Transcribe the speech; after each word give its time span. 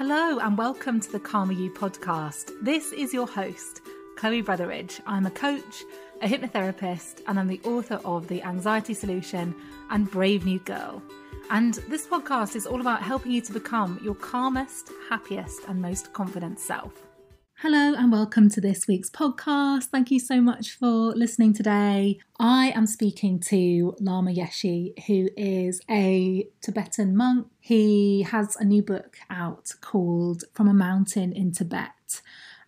Hello 0.00 0.38
and 0.38 0.56
welcome 0.56 0.98
to 0.98 1.12
the 1.12 1.20
Calmer 1.20 1.52
You 1.52 1.70
podcast. 1.70 2.52
This 2.62 2.90
is 2.90 3.12
your 3.12 3.26
host, 3.26 3.82
Chloe 4.16 4.42
Brotheridge. 4.42 4.98
I'm 5.06 5.26
a 5.26 5.30
coach, 5.30 5.84
a 6.22 6.26
hypnotherapist, 6.26 7.20
and 7.26 7.38
I'm 7.38 7.48
the 7.48 7.60
author 7.64 8.00
of 8.02 8.26
The 8.26 8.42
Anxiety 8.42 8.94
Solution 8.94 9.54
and 9.90 10.10
Brave 10.10 10.46
New 10.46 10.58
Girl. 10.60 11.02
And 11.50 11.74
this 11.90 12.06
podcast 12.06 12.56
is 12.56 12.66
all 12.66 12.80
about 12.80 13.02
helping 13.02 13.32
you 13.32 13.42
to 13.42 13.52
become 13.52 14.00
your 14.02 14.14
calmest, 14.14 14.90
happiest, 15.10 15.68
and 15.68 15.82
most 15.82 16.14
confident 16.14 16.58
self. 16.60 17.09
Hello 17.62 17.92
and 17.92 18.10
welcome 18.10 18.48
to 18.48 18.58
this 18.58 18.88
week's 18.88 19.10
podcast. 19.10 19.88
Thank 19.88 20.10
you 20.10 20.18
so 20.18 20.40
much 20.40 20.70
for 20.70 21.12
listening 21.12 21.52
today. 21.52 22.18
I 22.38 22.70
am 22.70 22.86
speaking 22.86 23.38
to 23.48 23.94
Lama 24.00 24.30
Yeshe, 24.30 24.98
who 25.06 25.28
is 25.36 25.82
a 25.90 26.48
Tibetan 26.62 27.14
monk. 27.14 27.48
He 27.60 28.22
has 28.22 28.56
a 28.56 28.64
new 28.64 28.82
book 28.82 29.18
out 29.28 29.72
called 29.82 30.44
From 30.54 30.68
a 30.68 30.72
Mountain 30.72 31.34
in 31.34 31.52
Tibet. 31.52 32.22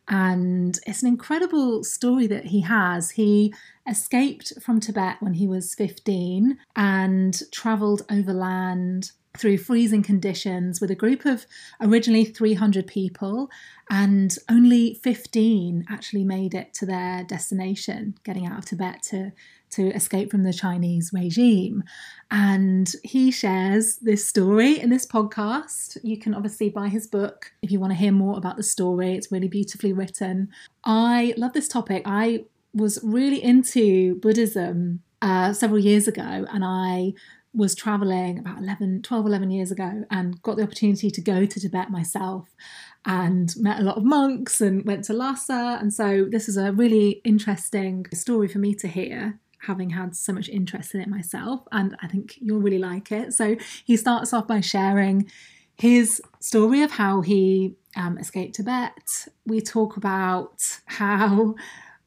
And 0.09 0.79
it's 0.87 1.01
an 1.01 1.09
incredible 1.09 1.85
story 1.85 2.27
that 2.27 2.45
he 2.45 2.61
has. 2.61 3.13
He 3.13 3.55
escaped 3.89 4.53
from 4.61 4.79
Tibet 4.79 5.17
when 5.21 5.33
he 5.33 5.49
was 5.49 5.75
15 5.75 6.59
and 6.77 7.41
traveled 7.51 8.03
overland 8.11 9.13
through 9.37 9.59
freezing 9.59 10.03
conditions 10.03 10.81
with 10.81 10.91
a 10.91 10.95
group 10.95 11.25
of 11.25 11.47
originally 11.81 12.25
300 12.25 12.87
people, 12.87 13.51
and 13.91 14.37
only 14.51 14.95
15 15.03 15.85
actually 15.89 16.25
made 16.25 16.55
it 16.55 16.75
to 16.75 16.87
their 16.87 17.25
destination, 17.25 18.15
getting 18.25 18.47
out 18.47 18.59
of 18.59 18.65
Tibet 18.65 19.03
to, 19.05 19.33
to 19.71 19.89
escape 19.95 20.31
from 20.31 20.43
the 20.43 20.53
Chinese 20.53 21.11
regime. 21.13 21.83
And 22.31 22.93
he 23.03 23.31
shares 23.31 23.97
this 23.97 24.27
story 24.27 24.79
in 24.79 24.91
this 24.91 25.07
podcast. 25.07 25.99
You 26.03 26.19
can 26.19 26.35
obviously 26.35 26.69
buy 26.69 26.89
his 26.89 27.07
book 27.07 27.53
if 27.63 27.71
you 27.71 27.81
want 27.81 27.93
to 27.93 27.99
hear 27.99 28.13
more 28.13 28.37
about 28.37 28.57
the 28.57 28.63
story, 28.63 29.15
it's 29.15 29.33
really 29.33 29.49
beautifully 29.49 29.93
written. 29.93 30.49
I 30.85 31.35
love 31.37 31.53
this 31.53 31.69
topic. 31.69 32.03
I 32.05 32.45
was 32.75 32.99
really 33.03 33.43
into 33.43 34.17
Buddhism 34.17 35.03
uh, 35.21 35.53
several 35.53 35.79
years 35.79 36.09
ago, 36.09 36.47
and 36.53 36.65
I 36.65 37.13
was 37.55 37.75
traveling 37.75 38.39
about 38.39 38.59
11, 38.59 39.03
12, 39.03 39.27
11 39.27 39.51
years 39.51 39.71
ago 39.71 40.05
and 40.11 40.41
got 40.43 40.57
the 40.57 40.63
opportunity 40.63 41.11
to 41.11 41.21
go 41.21 41.45
to 41.45 41.61
Tibet 41.61 41.91
myself 41.91 42.49
and 43.05 43.55
met 43.59 43.81
a 43.81 43.83
lot 43.83 43.97
of 43.97 44.05
monks 44.05 44.61
and 44.61 44.85
went 44.87 45.05
to 45.05 45.13
Lhasa. 45.13 45.79
And 45.81 45.93
so 45.93 46.27
this 46.31 46.49
is 46.49 46.57
a 46.57 46.73
really 46.73 47.21
interesting 47.25 48.07
story 48.15 48.49
for 48.49 48.59
me 48.59 48.75
to 48.77 48.89
hear. 48.89 49.39
Having 49.67 49.91
had 49.91 50.17
so 50.17 50.33
much 50.33 50.49
interest 50.49 50.93
in 50.93 51.01
it 51.01 51.09
myself, 51.09 51.61
and 51.71 51.97
I 52.03 52.09
think 52.09 52.37
you'll 52.41 52.61
really 52.61 52.81
like 52.81 53.13
it. 53.13 53.33
So, 53.33 53.57
he 53.85 53.97
starts 53.97 54.33
off 54.33 54.49
by 54.49 54.61
sharing 54.61 55.31
his 55.77 56.21
story 56.41 56.83
of 56.83 56.91
how 56.91 57.21
he 57.21 57.77
um, 57.97 58.19
escaped 58.19 58.57
Tibet. 58.57 59.29
We 59.47 59.61
talk 59.61 59.97
about 59.97 60.81
how 60.87 61.55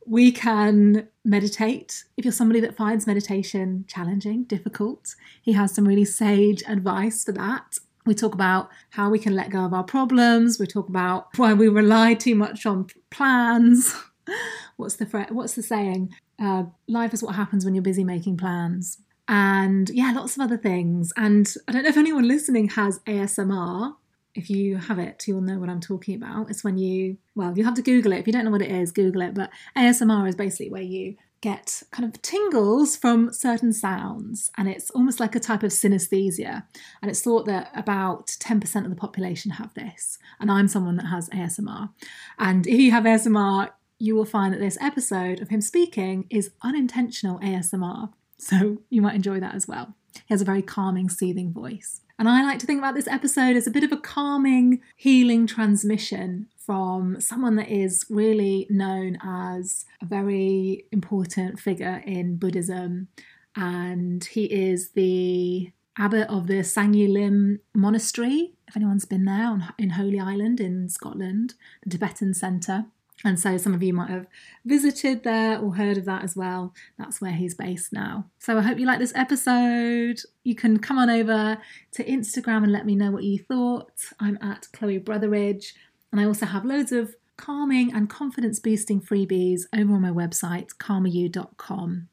we 0.06 0.32
can 0.32 1.08
meditate 1.24 2.04
if 2.16 2.26
you're 2.26 2.32
somebody 2.32 2.60
that 2.60 2.78
finds 2.78 3.08
meditation 3.08 3.86
challenging, 3.88 4.44
difficult. 4.44 5.16
He 5.42 5.54
has 5.54 5.74
some 5.74 5.88
really 5.88 6.06
sage 6.06 6.64
advice 6.68 7.24
for 7.24 7.32
that. 7.34 7.80
We 8.06 8.14
talk 8.14 8.36
about 8.36 8.70
how 8.92 9.10
we 9.10 9.18
can 9.18 9.36
let 9.36 9.50
go 9.50 9.66
of 9.66 9.74
our 9.74 9.84
problems. 9.84 10.60
We 10.60 10.68
talk 10.68 10.90
about 10.90 11.28
why 11.38 11.54
we 11.54 11.68
rely 11.68 12.14
too 12.14 12.36
much 12.36 12.66
on 12.66 12.88
plans. 13.10 13.96
What's 14.78 14.96
the 14.96 15.06
what's 15.30 15.54
the 15.54 15.62
saying? 15.62 16.14
Uh, 16.42 16.64
life 16.88 17.14
is 17.14 17.22
what 17.22 17.36
happens 17.36 17.64
when 17.64 17.76
you're 17.76 17.84
busy 17.84 18.04
making 18.04 18.38
plans. 18.38 18.98
And 19.28 19.90
yeah, 19.92 20.12
lots 20.16 20.36
of 20.36 20.42
other 20.42 20.58
things. 20.58 21.14
And 21.16 21.54
I 21.68 21.72
don't 21.72 21.84
know 21.84 21.90
if 21.90 21.96
anyone 21.96 22.28
listening 22.28 22.70
has 22.70 23.00
ASMR 23.08 23.94
if 24.36 24.50
you 24.50 24.78
have 24.78 25.00
it, 25.00 25.28
you'll 25.28 25.42
know 25.42 25.58
what 25.58 25.70
I'm 25.70 25.80
talking 25.80 26.16
about. 26.16 26.50
It's 26.50 26.64
when 26.64 26.78
you, 26.78 27.18
well, 27.36 27.58
you 27.58 27.64
have 27.64 27.74
to 27.76 27.82
Google 27.82 28.12
it. 28.12 28.20
If 28.20 28.28
you 28.28 28.34
don't 28.34 28.46
know 28.46 28.52
what 28.52 28.62
it 28.62 28.72
is, 28.72 28.92
Google 28.92 29.22
it. 29.22 29.34
But 29.34 29.50
ASMR 29.78 30.28
is 30.28 30.36
basically 30.36 30.70
where 30.70 30.82
you 30.82 31.16
get 31.42 31.84
kind 31.92 32.12
of 32.12 32.22
tingles 32.22 32.96
from 32.98 33.32
certain 33.32 33.72
sounds, 33.72 34.52
and 34.58 34.68
it's 34.68 34.90
almost 34.92 35.20
like 35.20 35.36
a 35.36 35.40
type 35.40 35.64
of 35.64 35.72
synesthesia. 35.72 36.64
And 37.02 37.10
it's 37.10 37.22
thought 37.22 37.46
that 37.46 37.72
about 37.76 38.28
10% 38.28 38.84
of 38.84 38.90
the 38.90 38.96
population 38.96 39.52
have 39.52 39.74
this. 39.74 40.18
And 40.40 40.52
I'm 40.52 40.68
someone 40.68 40.98
that 40.98 41.06
has 41.06 41.30
ASMR. 41.30 41.90
And 42.38 42.68
if 42.68 42.80
you 42.80 42.92
have 42.92 43.04
ASMR, 43.04 43.70
you 44.00 44.16
will 44.16 44.26
find 44.26 44.54
that 44.54 44.60
this 44.60 44.78
episode 44.82 45.42
of 45.42 45.50
him 45.50 45.62
speaking 45.62 46.26
is 46.30 46.52
unintentional 46.62 47.40
ASMR. 47.40 48.12
So 48.38 48.82
you 48.90 49.02
might 49.02 49.16
enjoy 49.16 49.40
that 49.40 49.56
as 49.56 49.68
well. 49.68 49.96
He 50.26 50.34
has 50.34 50.42
a 50.42 50.46
very 50.46 50.62
calming, 50.62 51.10
soothing 51.10 51.52
voice. 51.52 52.02
And 52.18 52.30
I 52.30 52.44
like 52.44 52.60
to 52.60 52.66
think 52.66 52.80
about 52.80 52.96
this 52.96 53.08
episode 53.08 53.58
as 53.58 53.68
a 53.68 53.72
bit 53.72 53.84
of 53.84 53.92
a 53.92 53.98
calming, 53.98 54.82
healing 54.96 55.48
transmission 55.48 56.48
from 56.58 57.20
someone 57.20 57.56
that 57.58 57.70
is 57.70 58.06
really 58.10 58.68
known 58.70 59.18
as 59.22 59.86
a 60.02 60.06
very 60.06 60.86
important 60.92 61.60
figure 61.60 62.02
in 62.06 62.38
Buddhism. 62.38 63.10
And 63.56 64.24
he 64.24 64.46
is 64.46 64.92
the 64.92 65.72
abbot 65.98 66.28
of 66.30 66.48
the 66.48 66.56
Samye 66.56 67.12
Ling 67.12 67.60
Monastery, 67.74 68.54
if 68.68 68.76
anyone's 68.76 69.06
been 69.06 69.26
there 69.26 69.48
on, 69.48 69.74
in 69.78 69.92
Holy 69.92 70.20
Island 70.20 70.60
in 70.60 70.90
Scotland, 70.90 71.54
the 71.84 71.90
Tibetan 71.90 72.34
centre. 72.34 72.86
And 73.26 73.40
so 73.40 73.58
some 73.58 73.74
of 73.74 73.82
you 73.82 73.92
might 73.92 74.12
have 74.12 74.28
visited 74.66 75.24
there 75.24 75.58
or 75.60 75.76
heard 75.76 75.98
of 75.98 76.06
that 76.06 76.24
as 76.24 76.36
well. 76.36 76.76
That's 77.00 77.20
where 77.20 77.32
he's 77.32 77.56
based 77.56 77.92
now. 77.92 78.28
So 78.38 78.56
I 78.60 78.62
hope 78.62 78.78
you 78.78 78.86
like 78.86 79.00
this 79.00 79.16
episode. 79.16 80.20
You 80.44 80.54
can 80.54 80.78
come 80.78 81.00
on 81.00 81.10
over 81.10 81.58
to 81.94 82.06
Instagram 82.06 82.64
and 82.64 82.72
let 82.72 82.86
me 82.86 82.96
know 82.96 83.10
what 83.10 83.24
you 83.24 83.40
thought. 83.40 83.90
I'm 84.20 84.38
at 84.42 84.68
Chloe 84.74 85.00
Brotheridge. 85.00 85.74
And 86.12 86.22
I 86.22 86.26
also 86.26 86.46
have 86.46 86.66
loads 86.66 86.92
of 86.92 87.16
calming 87.36 87.92
and 87.92 88.12
confidence 88.12 88.60
boosting 88.60 89.02
freebies 89.02 89.64
over 89.76 89.96
on 89.96 90.02
my 90.02 90.12
website, 90.12 90.76
karmayu.com. 90.78 92.08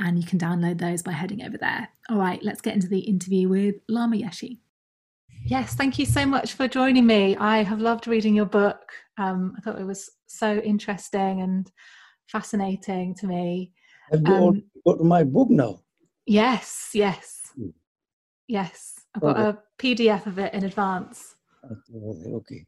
And 0.00 0.18
you 0.18 0.26
can 0.26 0.40
download 0.40 0.78
those 0.78 1.02
by 1.02 1.12
heading 1.12 1.42
over 1.42 1.56
there. 1.56 1.88
All 2.10 2.18
right, 2.18 2.42
let's 2.42 2.60
get 2.60 2.74
into 2.74 2.88
the 2.88 3.00
interview 3.00 3.48
with 3.48 3.76
Lama 3.88 4.16
Yeshe. 4.16 4.58
Yes, 5.48 5.74
thank 5.74 5.98
you 5.98 6.04
so 6.04 6.26
much 6.26 6.52
for 6.52 6.68
joining 6.68 7.06
me. 7.06 7.34
I 7.36 7.62
have 7.62 7.80
loved 7.80 8.06
reading 8.06 8.34
your 8.34 8.44
book. 8.44 8.92
Um, 9.16 9.54
I 9.56 9.62
thought 9.62 9.80
it 9.80 9.86
was 9.86 10.10
so 10.26 10.58
interesting 10.58 11.40
and 11.40 11.72
fascinating 12.26 13.14
to 13.14 13.26
me. 13.26 13.72
Have 14.10 14.20
you 14.20 14.34
Um, 14.34 14.62
got 14.86 15.00
my 15.00 15.24
book 15.24 15.48
now? 15.48 15.80
Yes, 16.26 16.90
yes, 16.92 17.54
Mm. 17.58 17.72
yes. 18.46 19.00
I've 19.14 19.22
got 19.22 19.38
Okay. 19.38 19.48
a 19.48 19.58
PDF 19.78 20.26
of 20.26 20.38
it 20.38 20.52
in 20.52 20.64
advance. 20.64 21.34
Okay. 21.64 22.66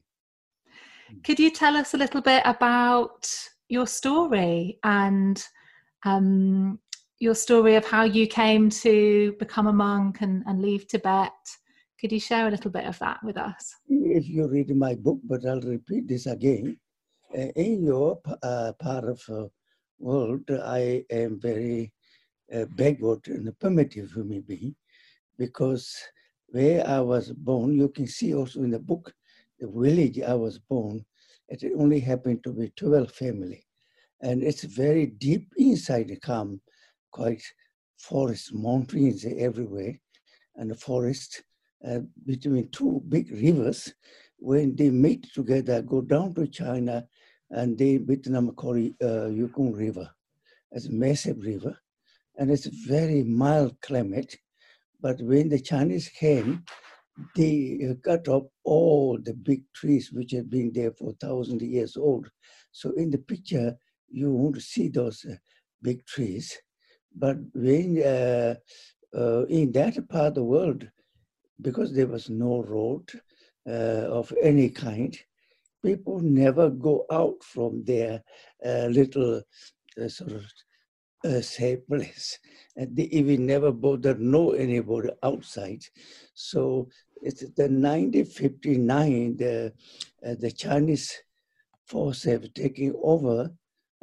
Could 1.23 1.39
you 1.39 1.51
tell 1.51 1.77
us 1.77 1.93
a 1.93 1.99
little 1.99 2.23
bit 2.23 2.41
about 2.47 3.31
your 3.69 3.87
story 3.87 4.79
and 4.85 5.45
um, 6.07 6.79
your 7.19 7.35
story 7.35 7.75
of 7.77 7.85
how 7.85 8.05
you 8.05 8.27
came 8.27 8.71
to 8.71 9.35
become 9.39 9.67
a 9.67 9.73
monk 9.73 10.23
and, 10.23 10.43
and 10.47 10.63
leave 10.63 10.89
Tibet? 10.89 11.33
Could 12.01 12.13
you 12.13 12.21
share 12.21 12.49
a 12.49 12.51
little 12.51 12.71
bit 12.71 12.87
of 12.87 12.99
that 13.01 13.23
with 13.23 13.37
us? 13.37 13.75
If 13.87 14.27
you 14.27 14.49
read 14.49 14.75
my 14.75 14.95
book, 14.95 15.19
but 15.23 15.45
I'll 15.45 15.61
repeat 15.61 16.09
this 16.09 16.25
again. 16.25 16.79
Uh, 17.37 17.49
in 17.55 17.85
your 17.85 18.21
uh, 18.43 18.73
part 18.79 19.05
of 19.05 19.23
uh, 19.29 19.45
world, 19.99 20.51
I 20.51 21.05
am 21.11 21.39
very 21.39 21.93
uh, 22.55 22.65
backward 22.75 23.29
and 23.29 23.57
primitive 23.59 24.13
human 24.13 24.41
being 24.41 24.75
because 25.37 25.95
where 26.49 26.87
I 26.89 27.01
was 27.01 27.33
born, 27.33 27.77
you 27.77 27.91
can 27.91 28.07
see 28.07 28.35
also 28.35 28.61
in 28.63 28.71
the 28.71 28.79
book, 28.79 29.13
the 29.59 29.69
village 29.69 30.21
I 30.23 30.35
was 30.35 30.59
born, 30.59 31.05
it 31.51 31.63
only 31.77 32.01
happened 32.01 32.43
to 32.45 32.53
be 32.55 32.73
12 32.77 33.13
family. 33.13 33.63
And 34.23 34.43
it's 34.43 34.65
very 34.65 35.05
deep 35.05 35.53
inside 35.59 36.09
the 36.09 36.17
camp, 36.17 36.63
quite 37.11 37.43
forest, 37.99 38.55
mountains 38.55 39.27
everywhere, 39.27 40.01
and 40.57 40.71
the 40.71 40.75
forest 40.75 41.43
uh, 41.87 42.01
between 42.27 42.71
two 42.71 43.03
big 43.09 43.31
rivers. 43.31 43.93
When 44.39 44.75
they 44.75 44.91
meet 44.91 45.33
together, 45.35 45.83
go 45.83 46.01
down 46.01 46.35
to 46.35 46.47
China, 46.47 47.07
and 47.51 47.77
they 47.77 47.99
Vietnam 47.99 48.53
call 48.53 48.77
uh, 48.77 49.29
Mekong 49.29 49.73
River. 49.73 50.11
It's 50.73 50.87
a 50.87 50.93
massive 50.93 51.43
river, 51.43 51.77
and 52.39 52.51
it's 52.51 52.67
a 52.67 52.71
very 52.87 53.23
mild 53.23 53.81
climate. 53.83 54.37
But 55.01 55.21
when 55.21 55.49
the 55.49 55.61
Chinese 55.61 56.09
came, 56.09 56.65
they 57.37 57.81
uh, 57.91 57.95
cut 58.03 58.29
up 58.29 58.49
all 58.65 59.19
the 59.23 59.35
big 59.35 59.63
trees 59.75 60.11
which 60.13 60.33
have 60.33 60.49
been 60.49 60.73
there 60.73 60.93
for 60.93 61.13
thousand 61.15 61.61
years 61.63 61.97
old. 61.97 62.31
So 62.73 62.93
in 62.93 63.11
the 63.11 63.19
picture, 63.19 63.77
you 64.09 64.31
won't 64.31 64.63
see 64.63 64.89
those 64.89 65.25
uh, 65.25 65.35
big 65.83 66.07
trees. 66.07 66.57
But 67.15 67.37
when 67.55 68.03
uh, 68.03 68.55
uh, 69.17 69.45
in 69.47 69.73
that 69.73 70.09
part 70.09 70.29
of 70.29 70.35
the 70.35 70.45
world, 70.45 70.89
because 71.63 71.93
there 71.93 72.07
was 72.07 72.31
no 72.31 72.63
road 72.63 73.11
uh, 73.69 74.07
of 74.09 74.33
any 74.43 74.71
kind, 74.71 75.17
people 75.83 76.21
never 76.21 76.71
go 76.71 77.07
out 77.11 77.43
from 77.43 77.85
their 77.85 78.23
uh, 78.65 78.87
little 78.87 79.43
uh, 80.01 80.09
sort 80.09 80.33
of 80.33 80.45
uh, 81.25 81.41
safe 81.41 81.87
place. 81.89 82.39
And 82.77 82.97
they 82.97 83.05
even 83.05 83.47
never 83.47 83.73
bother 83.73 84.15
know 84.15 84.53
anybody 84.53 85.11
outside. 85.23 85.83
So 86.35 86.89
it's 87.23 87.41
the 87.41 87.69
1959, 87.69 89.37
the, 89.37 89.73
uh, 90.27 90.35
the 90.39 90.51
Chinese 90.51 91.15
force 91.87 92.23
have 92.25 92.53
taken 92.55 92.95
over 93.03 93.51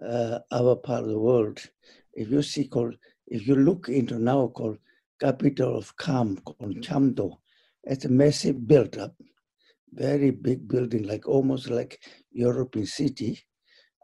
uh, 0.06 0.40
our 0.52 0.76
part 0.76 1.04
of 1.04 1.10
the 1.10 1.20
world. 1.20 1.60
If 2.14 2.30
you 2.30 2.42
see 2.42 2.68
called, 2.68 2.96
if 3.28 3.48
you 3.48 3.56
look 3.56 3.90
into 3.90 4.20
now 4.20 4.48
called 4.48 4.78
capital 5.20 5.78
of 5.78 5.96
Kham, 5.98 6.38
called 6.38 6.82
Chamdo, 6.82 7.38
it's 7.88 8.06
a 8.06 8.10
massive 8.10 8.68
build-up, 8.68 9.16
very 9.94 10.32
big 10.32 10.68
building, 10.68 11.04
like 11.04 11.28
almost 11.28 11.70
like 11.70 12.00
European 12.32 12.86
city. 12.86 13.40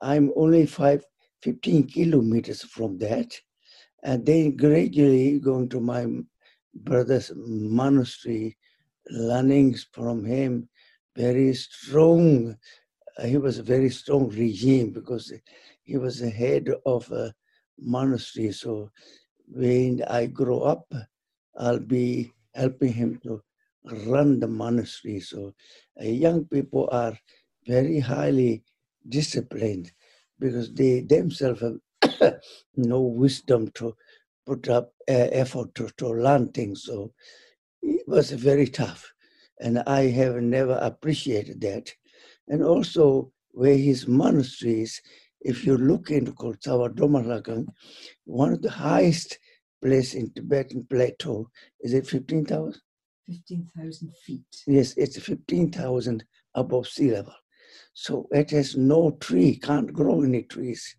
I'm 0.01 0.31
only 0.35 0.65
five, 0.65 1.03
15 1.41 1.88
kilometers 1.88 2.63
from 2.63 2.97
that. 3.00 3.33
And 4.03 4.25
then 4.25 4.56
gradually 4.56 5.39
going 5.39 5.69
to 5.69 5.80
my 5.80 6.06
brother's 6.74 7.31
monastery, 7.35 8.57
learning 9.09 9.75
from 9.91 10.25
him 10.25 10.69
very 11.15 11.53
strong. 11.53 12.57
Uh, 13.18 13.25
he 13.25 13.38
was 13.38 13.59
a 13.59 13.63
very 13.63 13.89
strong 13.89 14.30
regime 14.30 14.91
because 14.91 15.31
he 15.83 15.97
was 15.97 16.19
the 16.19 16.30
head 16.30 16.69
of 16.85 17.12
a 17.12 17.33
monastery. 17.80 18.51
So 18.51 18.89
when 19.47 20.03
I 20.07 20.25
grow 20.27 20.62
up, 20.62 20.91
I'll 21.57 21.80
be 21.80 22.31
helping 22.56 22.94
him 22.94 23.19
to 23.24 23.41
run 24.07 24.39
the 24.39 24.47
monastery. 24.47 25.19
So 25.19 25.53
uh, 26.01 26.06
young 26.06 26.45
people 26.45 26.89
are 26.91 27.18
very 27.68 28.00
highly 28.00 28.63
disciplined 29.07 29.91
because 30.39 30.74
they 30.74 31.01
themselves 31.01 31.62
have 31.62 32.33
no 32.75 33.01
wisdom 33.01 33.71
to 33.75 33.95
put 34.45 34.69
up 34.69 34.94
uh, 35.09 35.30
effort 35.31 35.74
to, 35.75 35.89
to 35.97 36.07
learn 36.09 36.51
things. 36.51 36.83
So 36.83 37.13
it 37.81 38.07
was 38.07 38.31
very 38.31 38.68
tough. 38.68 39.12
And 39.59 39.80
I 39.80 40.07
have 40.07 40.35
never 40.35 40.74
appreciated 40.81 41.62
that. 41.62 41.91
And 42.47 42.63
also 42.63 43.31
where 43.51 43.77
his 43.77 44.07
monasteries, 44.07 45.01
if 45.41 45.65
you 45.65 45.77
look 45.77 46.09
into 46.12 46.33
called 46.33 46.59
Sawadomaragang, 46.59 47.68
one 48.25 48.53
of 48.53 48.62
the 48.62 48.71
highest 48.71 49.38
place 49.81 50.13
in 50.13 50.31
Tibetan 50.31 50.85
plateau, 50.89 51.50
is 51.81 51.94
it 51.94 52.07
15,000? 52.07 52.81
15,000 53.27 54.13
feet. 54.25 54.63
Yes, 54.67 54.93
it's 54.97 55.19
15,000 55.19 56.23
above 56.55 56.87
sea 56.87 57.11
level. 57.11 57.33
So 57.93 58.27
it 58.31 58.51
has 58.51 58.75
no 58.75 59.11
tree, 59.19 59.57
can't 59.57 59.93
grow 59.93 60.23
any 60.23 60.43
trees. 60.43 60.95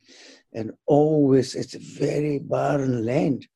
And 0.53 0.73
always 0.87 1.55
it's 1.55 1.75
a 1.75 1.81
very 1.81 2.39
barren 2.39 3.05
land. 3.05 3.47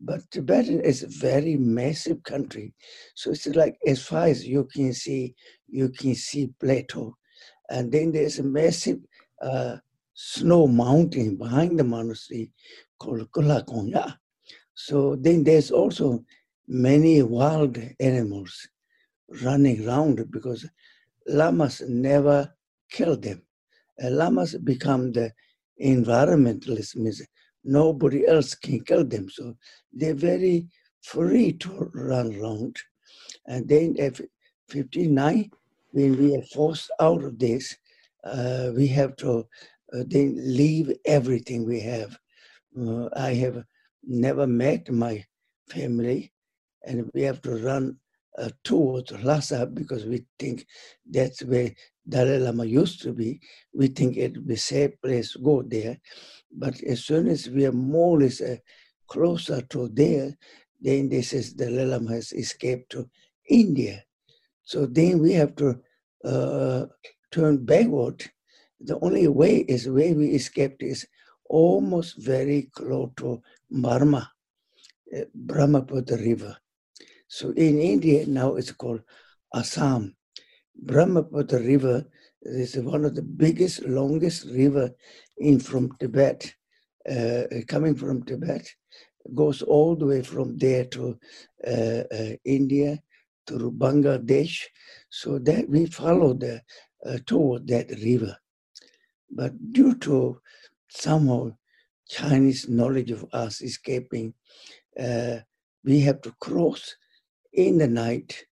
But 0.00 0.30
Tibetan 0.30 0.80
is 0.80 1.02
a 1.02 1.08
very 1.08 1.56
massive 1.56 2.22
country. 2.22 2.74
So 3.14 3.30
it's 3.30 3.46
like 3.46 3.76
as 3.86 4.02
far 4.02 4.26
as 4.26 4.46
you 4.46 4.64
can 4.64 4.92
see, 4.92 5.34
you 5.68 5.88
can 5.88 6.14
see 6.14 6.52
plateau. 6.60 7.16
And 7.70 7.90
then 7.90 8.12
there's 8.12 8.38
a 8.38 8.44
massive 8.44 8.98
uh, 9.42 9.76
snow 10.14 10.66
mountain 10.66 11.36
behind 11.36 11.78
the 11.78 11.84
monastery 11.84 12.50
called 12.98 13.30
Kulakonya. 13.32 14.16
So 14.74 15.16
then 15.16 15.42
there's 15.42 15.70
also 15.70 16.24
many 16.68 17.22
wild 17.22 17.78
animals 18.00 18.68
running 19.42 19.86
around 19.86 20.30
because 20.30 20.66
lamas 21.26 21.82
never 21.88 22.52
kill 22.90 23.16
them. 23.16 23.42
Uh, 24.02 24.10
lamas 24.10 24.54
become 24.56 25.12
the 25.12 25.32
environmentalists, 25.82 26.96
means 26.96 27.22
nobody 27.64 28.26
else 28.26 28.54
can 28.54 28.80
kill 28.80 29.04
them. 29.04 29.28
So 29.28 29.56
they're 29.92 30.14
very 30.14 30.66
free 31.02 31.52
to 31.54 31.90
run 31.94 32.40
around. 32.40 32.76
And 33.46 33.68
then 33.68 33.96
at 33.98 34.20
59, 34.68 35.50
when 35.90 36.18
we 36.18 36.36
are 36.36 36.42
forced 36.42 36.90
out 37.00 37.24
of 37.24 37.38
this, 37.38 37.76
uh, 38.24 38.72
we 38.74 38.86
have 38.88 39.16
to 39.16 39.46
uh, 39.94 40.02
then 40.06 40.34
leave 40.36 40.92
everything 41.04 41.64
we 41.64 41.80
have. 41.80 42.18
Uh, 42.78 43.08
I 43.16 43.34
have 43.34 43.64
never 44.04 44.46
met 44.46 44.90
my 44.90 45.24
family 45.68 46.32
and 46.86 47.10
we 47.14 47.22
have 47.22 47.42
to 47.42 47.56
run 47.56 47.96
uh, 48.38 48.50
towards 48.64 49.12
Lhasa 49.12 49.66
because 49.66 50.04
we 50.04 50.24
think 50.38 50.66
that's 51.08 51.42
where 51.42 51.72
Dalai 52.08 52.38
Lama 52.38 52.64
used 52.64 53.02
to 53.02 53.12
be. 53.12 53.40
We 53.74 53.88
think 53.88 54.16
it 54.16 54.36
would 54.36 54.46
be 54.46 54.56
safe 54.56 54.92
place 55.02 55.32
to 55.32 55.40
go 55.40 55.62
there. 55.62 55.98
But 56.52 56.82
as 56.84 57.04
soon 57.04 57.28
as 57.28 57.48
we 57.48 57.66
are 57.66 57.72
more 57.72 58.16
or 58.16 58.20
less 58.20 58.40
uh, 58.40 58.56
closer 59.08 59.62
to 59.62 59.88
there, 59.88 60.36
then 60.80 61.08
this 61.08 61.32
is 61.32 61.52
Dalai 61.52 61.86
Lama 61.86 62.12
has 62.12 62.32
escaped 62.32 62.90
to 62.92 63.08
India. 63.48 64.04
So 64.64 64.86
then 64.86 65.20
we 65.20 65.32
have 65.32 65.56
to 65.56 65.80
uh, 66.24 66.86
turn 67.30 67.64
backward. 67.64 68.24
The 68.80 68.98
only 69.00 69.28
way 69.28 69.58
is 69.58 69.88
where 69.88 70.14
we 70.14 70.30
escaped 70.30 70.82
is 70.82 71.06
almost 71.48 72.18
very 72.18 72.68
close 72.74 73.10
to 73.18 73.40
Burma, 73.70 74.30
uh, 75.16 75.20
Brahmaputra 75.34 76.18
River. 76.18 76.56
So 77.28 77.50
in 77.50 77.80
India 77.80 78.26
now 78.26 78.54
it's 78.54 78.72
called 78.72 79.02
Assam. 79.54 80.14
Brahmaputra 80.74 81.60
River 81.60 82.06
is 82.42 82.76
one 82.76 83.04
of 83.04 83.14
the 83.14 83.22
biggest, 83.22 83.84
longest 83.84 84.46
river 84.46 84.90
in 85.38 85.58
from 85.58 85.96
Tibet, 85.98 86.54
uh, 87.08 87.44
coming 87.66 87.94
from 87.94 88.22
Tibet, 88.24 88.68
goes 89.34 89.62
all 89.62 89.96
the 89.96 90.06
way 90.06 90.22
from 90.22 90.56
there 90.56 90.84
to 90.84 91.18
uh, 91.66 91.70
uh, 91.70 92.36
India, 92.44 93.02
to 93.46 93.72
Bangladesh. 93.72 94.62
So 95.08 95.38
that 95.40 95.68
we 95.68 95.86
follow 95.86 96.34
the 96.34 96.62
uh, 97.04 97.18
toward 97.26 97.66
that 97.68 97.90
river. 98.02 98.36
But 99.30 99.72
due 99.72 99.96
to 99.96 100.40
somehow 100.88 101.56
Chinese 102.08 102.68
knowledge 102.68 103.10
of 103.10 103.26
us 103.32 103.62
escaping, 103.62 104.34
uh, 104.98 105.38
we 105.84 106.00
have 106.00 106.20
to 106.22 106.34
cross 106.40 106.96
in 107.56 107.78
the 107.78 107.88
night 107.88 108.46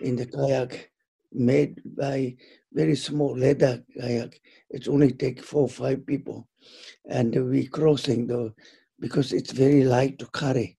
in 0.00 0.16
the 0.16 0.26
kayak 0.26 0.90
made 1.32 1.80
by 1.96 2.36
very 2.72 2.94
small 2.94 3.36
leather 3.36 3.82
kayak. 3.96 4.38
It 4.70 4.88
only 4.88 5.12
take 5.12 5.42
four 5.42 5.62
or 5.62 5.68
five 5.68 6.06
people. 6.06 6.48
And 7.08 7.34
we 7.50 7.66
crossing 7.66 8.26
the, 8.26 8.52
because 9.00 9.32
it's 9.32 9.52
very 9.52 9.84
light 9.84 10.18
to 10.20 10.26
carry. 10.32 10.76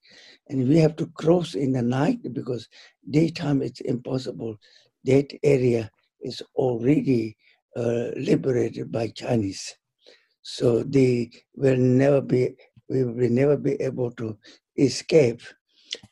And 0.49 0.67
we 0.69 0.77
have 0.79 0.95
to 0.97 1.07
cross 1.07 1.55
in 1.55 1.73
the 1.73 1.81
night 1.81 2.19
because 2.33 2.67
daytime 3.09 3.61
it's 3.61 3.81
impossible. 3.81 4.57
That 5.05 5.33
area 5.43 5.89
is 6.21 6.41
already 6.55 7.37
uh, 7.75 8.11
liberated 8.15 8.91
by 8.91 9.07
Chinese. 9.09 9.75
So 10.41 10.83
they 10.83 11.31
will 11.55 11.77
never 11.77 12.21
be, 12.21 12.55
we 12.89 13.03
will 13.03 13.29
never 13.29 13.57
be 13.57 13.73
able 13.81 14.11
to 14.11 14.37
escape. 14.77 15.41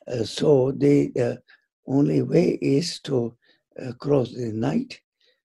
Uh, 0.06 0.24
so 0.24 0.72
the 0.72 1.12
uh, 1.20 1.36
only 1.86 2.22
way 2.22 2.58
is 2.60 3.00
to 3.00 3.36
cross 3.98 4.32
the 4.32 4.52
night. 4.52 5.00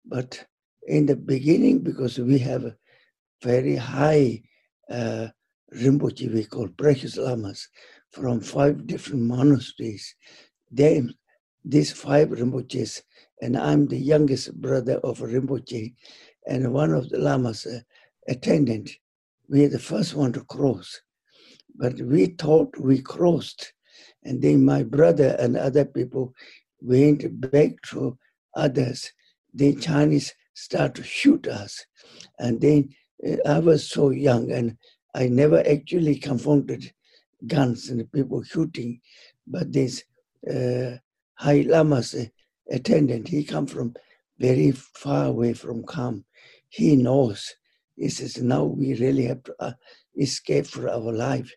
But 0.05 0.45
in 0.87 1.05
the 1.05 1.15
beginning, 1.15 1.79
because 1.79 2.17
we 2.19 2.39
have 2.39 2.75
very 3.43 3.75
high 3.75 4.41
uh, 4.89 5.27
Rinpoche, 5.73 6.33
we 6.33 6.43
call 6.45 6.67
precious 6.69 7.17
lamas, 7.17 7.67
from 8.11 8.41
five 8.41 8.87
different 8.87 9.23
monasteries. 9.23 10.15
They, 10.71 11.03
these 11.63 11.91
five 11.91 12.29
Rinpoches, 12.29 13.01
and 13.41 13.55
I'm 13.57 13.87
the 13.87 13.97
youngest 13.99 14.59
brother 14.59 14.97
of 14.99 15.19
Rinpoche, 15.19 15.93
and 16.47 16.73
one 16.73 16.91
of 16.93 17.09
the 17.09 17.19
lamas 17.19 17.65
uh, 17.65 17.79
attendant. 18.27 18.89
We 19.47 19.65
are 19.65 19.69
the 19.69 19.79
first 19.79 20.15
one 20.15 20.33
to 20.33 20.43
cross, 20.45 21.01
but 21.75 21.99
we 22.01 22.27
thought 22.27 22.75
we 22.79 23.01
crossed, 23.01 23.73
and 24.23 24.41
then 24.41 24.65
my 24.65 24.83
brother 24.83 25.35
and 25.39 25.57
other 25.57 25.85
people 25.85 26.33
went 26.81 27.23
back 27.51 27.81
to 27.89 28.17
others. 28.55 29.11
Then 29.53 29.79
Chinese 29.79 30.33
start 30.53 30.95
to 30.95 31.03
shoot 31.03 31.47
us, 31.47 31.85
and 32.37 32.59
then 32.61 32.89
uh, 33.27 33.37
I 33.45 33.59
was 33.59 33.89
so 33.89 34.09
young, 34.11 34.51
and 34.51 34.77
I 35.15 35.27
never 35.27 35.59
actually 35.67 36.15
confronted 36.15 36.93
guns 37.47 37.89
and 37.89 38.11
people 38.11 38.43
shooting, 38.43 39.01
but 39.47 39.71
this 39.71 40.03
uh, 40.49 40.97
High 41.35 41.65
Lama's 41.67 42.13
uh, 42.13 42.25
attendant, 42.69 43.27
he 43.27 43.43
come 43.43 43.65
from 43.65 43.95
very 44.37 44.71
far 44.71 45.25
away 45.25 45.53
from 45.53 45.85
Kham. 45.85 46.25
He 46.69 46.95
knows. 46.95 47.55
He 47.95 48.09
says, 48.09 48.41
now 48.41 48.63
we 48.63 48.93
really 48.95 49.25
have 49.25 49.43
to 49.43 49.55
uh, 49.59 49.73
escape 50.17 50.67
for 50.67 50.89
our 50.89 51.11
life. 51.11 51.51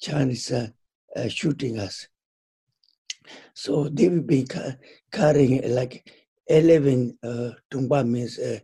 Chinese 0.00 0.50
are 0.52 0.72
uh, 1.16 1.28
shooting 1.28 1.78
us. 1.78 2.08
So 3.54 3.88
they 3.88 4.08
will 4.08 4.22
be 4.22 4.44
ca- 4.44 4.76
carrying 5.12 5.74
like 5.74 6.10
11, 6.46 7.18
uh, 7.22 7.50
Tumba 7.70 8.04
means 8.04 8.38
uh, 8.38 8.58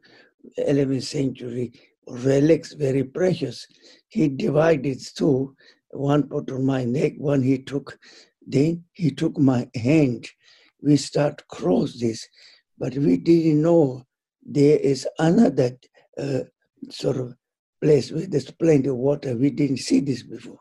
11th 0.59 1.03
century 1.03 1.73
relics, 2.09 2.73
very 2.73 3.05
precious. 3.05 3.67
He 4.09 4.29
divided 4.29 4.99
two, 5.15 5.55
one 5.91 6.25
put 6.25 6.51
on 6.51 6.65
my 6.65 6.85
neck, 6.85 7.15
one 7.19 7.43
he 7.43 7.59
took, 7.59 7.99
then 8.47 8.85
he 8.93 9.11
took 9.11 9.39
my 9.39 9.69
hand. 9.75 10.29
We 10.81 10.97
start 10.97 11.47
cross 11.49 11.99
this, 11.99 12.29
but 12.79 12.95
we 12.95 13.17
didn't 13.17 13.63
know 13.63 14.05
there 14.45 14.79
is 14.79 15.07
another 15.19 15.77
uh, 16.19 16.41
sort 16.91 17.17
of 17.17 17.35
place 17.83 18.13
where 18.13 18.27
there's 18.27 18.51
plenty 18.51 18.89
of 18.89 18.97
water. 18.97 19.37
We 19.37 19.51
didn't 19.51 19.79
see 19.79 20.01
this 20.01 20.23
before. 20.23 20.61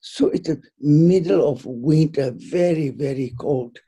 So 0.00 0.28
it's 0.28 0.48
the 0.48 0.62
middle 0.80 1.48
of 1.48 1.64
winter, 1.66 2.32
very, 2.34 2.88
very 2.90 3.34
cold. 3.38 3.78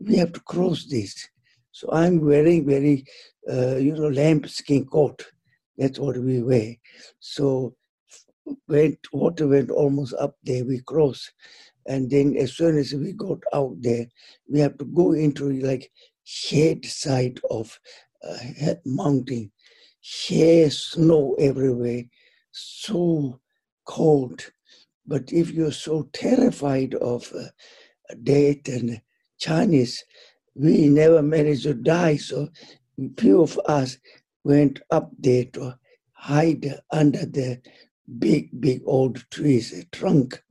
We 0.00 0.16
have 0.16 0.32
to 0.32 0.40
cross 0.40 0.86
this. 0.86 1.28
So 1.72 1.90
I'm 1.92 2.24
wearing 2.24 2.66
very, 2.66 3.04
uh, 3.50 3.76
you 3.76 3.94
know, 3.94 4.08
lambskin 4.08 4.86
coat. 4.86 5.26
That's 5.76 5.98
what 5.98 6.16
we 6.16 6.42
wear. 6.42 6.74
So 7.18 7.74
when 8.66 8.96
water 9.12 9.48
went 9.48 9.70
almost 9.70 10.14
up 10.14 10.36
there, 10.42 10.64
we 10.64 10.80
crossed. 10.80 11.32
And 11.86 12.10
then 12.10 12.36
as 12.36 12.56
soon 12.56 12.78
as 12.78 12.92
we 12.92 13.12
got 13.12 13.42
out 13.52 13.76
there, 13.80 14.06
we 14.48 14.60
have 14.60 14.78
to 14.78 14.84
go 14.84 15.12
into 15.12 15.50
like 15.60 15.90
shade 16.24 16.84
side 16.84 17.40
of 17.50 17.78
uh, 18.22 18.74
mountain, 18.84 19.50
sheer 20.00 20.70
snow 20.70 21.34
everywhere, 21.38 22.04
so 22.52 23.40
cold. 23.84 24.50
But 25.06 25.32
if 25.32 25.50
you're 25.50 25.72
so 25.72 26.08
terrified 26.12 26.94
of 26.96 27.32
uh, 27.34 27.46
death 28.22 28.68
and 28.68 29.00
Chinese, 29.38 30.04
we 30.54 30.88
never 30.88 31.22
managed 31.22 31.64
to 31.64 31.74
die. 31.74 32.16
So 32.16 32.48
few 33.18 33.42
of 33.42 33.58
us 33.66 33.98
went 34.44 34.80
up 34.90 35.10
there 35.18 35.44
to 35.46 35.78
hide 36.12 36.66
under 36.90 37.26
the 37.26 37.60
big, 38.18 38.60
big 38.60 38.82
old 38.86 39.24
trees, 39.30 39.72
a 39.72 39.84
trunk. 39.86 40.42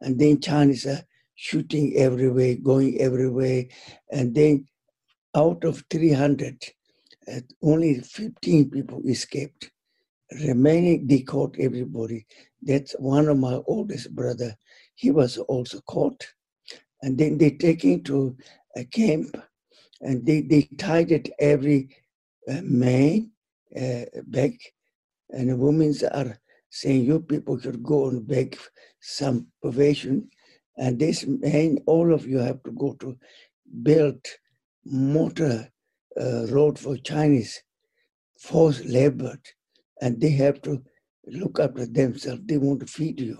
And 0.00 0.18
then 0.18 0.40
Chinese 0.40 0.86
are 0.86 1.04
shooting 1.34 1.94
everywhere, 1.96 2.56
going 2.56 3.00
everywhere. 3.00 3.64
And 4.10 4.34
then 4.34 4.66
out 5.36 5.64
of 5.64 5.84
300, 5.90 6.64
uh, 7.32 7.40
only 7.62 8.00
15 8.00 8.70
people 8.70 9.02
escaped. 9.06 9.70
Remaining, 10.44 11.06
they 11.06 11.20
caught 11.20 11.56
everybody. 11.58 12.26
That's 12.66 12.92
one 12.98 13.28
of 13.28 13.38
my 13.38 13.60
oldest 13.66 14.14
brother. 14.14 14.56
He 14.94 15.10
was 15.10 15.38
also 15.38 15.80
caught. 15.82 16.26
And 17.02 17.18
then 17.18 17.38
they 17.38 17.50
take 17.50 17.82
him 17.82 18.02
to 18.04 18.36
a 18.76 18.84
camp 18.84 19.36
and 20.00 20.26
they, 20.26 20.42
they 20.42 20.62
tied 20.78 21.12
it 21.12 21.30
every 21.38 21.96
uh, 22.50 22.60
man 22.62 23.30
uh, 23.80 24.04
back. 24.26 24.52
And 25.30 25.50
the 25.50 25.56
women 25.56 25.94
are 26.12 26.38
saying, 26.70 27.04
you 27.04 27.20
people 27.20 27.58
should 27.60 27.82
go 27.82 28.08
and 28.08 28.26
beg 28.26 28.58
some 29.00 29.48
provision. 29.62 30.28
And 30.76 30.98
this 30.98 31.26
man, 31.26 31.78
all 31.86 32.12
of 32.12 32.26
you 32.26 32.38
have 32.38 32.62
to 32.64 32.72
go 32.72 32.94
to 33.00 33.16
build 33.82 34.24
motor 34.84 35.70
uh, 36.20 36.46
road 36.48 36.78
for 36.78 36.96
Chinese 36.98 37.62
forced 38.38 38.84
labor. 38.86 39.38
And 40.00 40.20
they 40.20 40.30
have 40.32 40.62
to 40.62 40.82
look 41.26 41.58
after 41.60 41.86
themselves. 41.86 42.42
They 42.44 42.58
want 42.58 42.80
to 42.80 42.86
feed 42.86 43.20
you. 43.20 43.38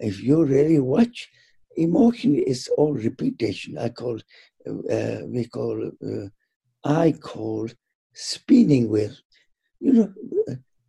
If 0.00 0.22
you 0.22 0.44
really 0.44 0.80
watch, 0.80 1.28
emotion 1.76 2.36
is 2.36 2.68
all 2.76 2.94
repetition. 2.94 3.78
I 3.78 3.90
call, 3.90 4.18
uh, 4.66 5.18
we 5.26 5.46
call, 5.46 5.90
uh, 6.04 6.28
I 6.84 7.12
call 7.12 7.68
spinning 8.14 8.88
wheel. 8.88 9.14
You 9.80 9.92
know, 9.92 10.14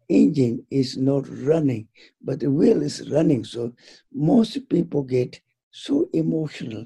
engine 0.09 0.65
is 0.69 0.97
not 0.97 1.27
running, 1.29 1.87
but 2.21 2.39
the 2.39 2.51
wheel 2.51 2.81
is 2.81 3.09
running. 3.09 3.43
So 3.43 3.73
most 4.13 4.69
people 4.69 5.03
get 5.03 5.39
so 5.71 6.09
emotional 6.13 6.85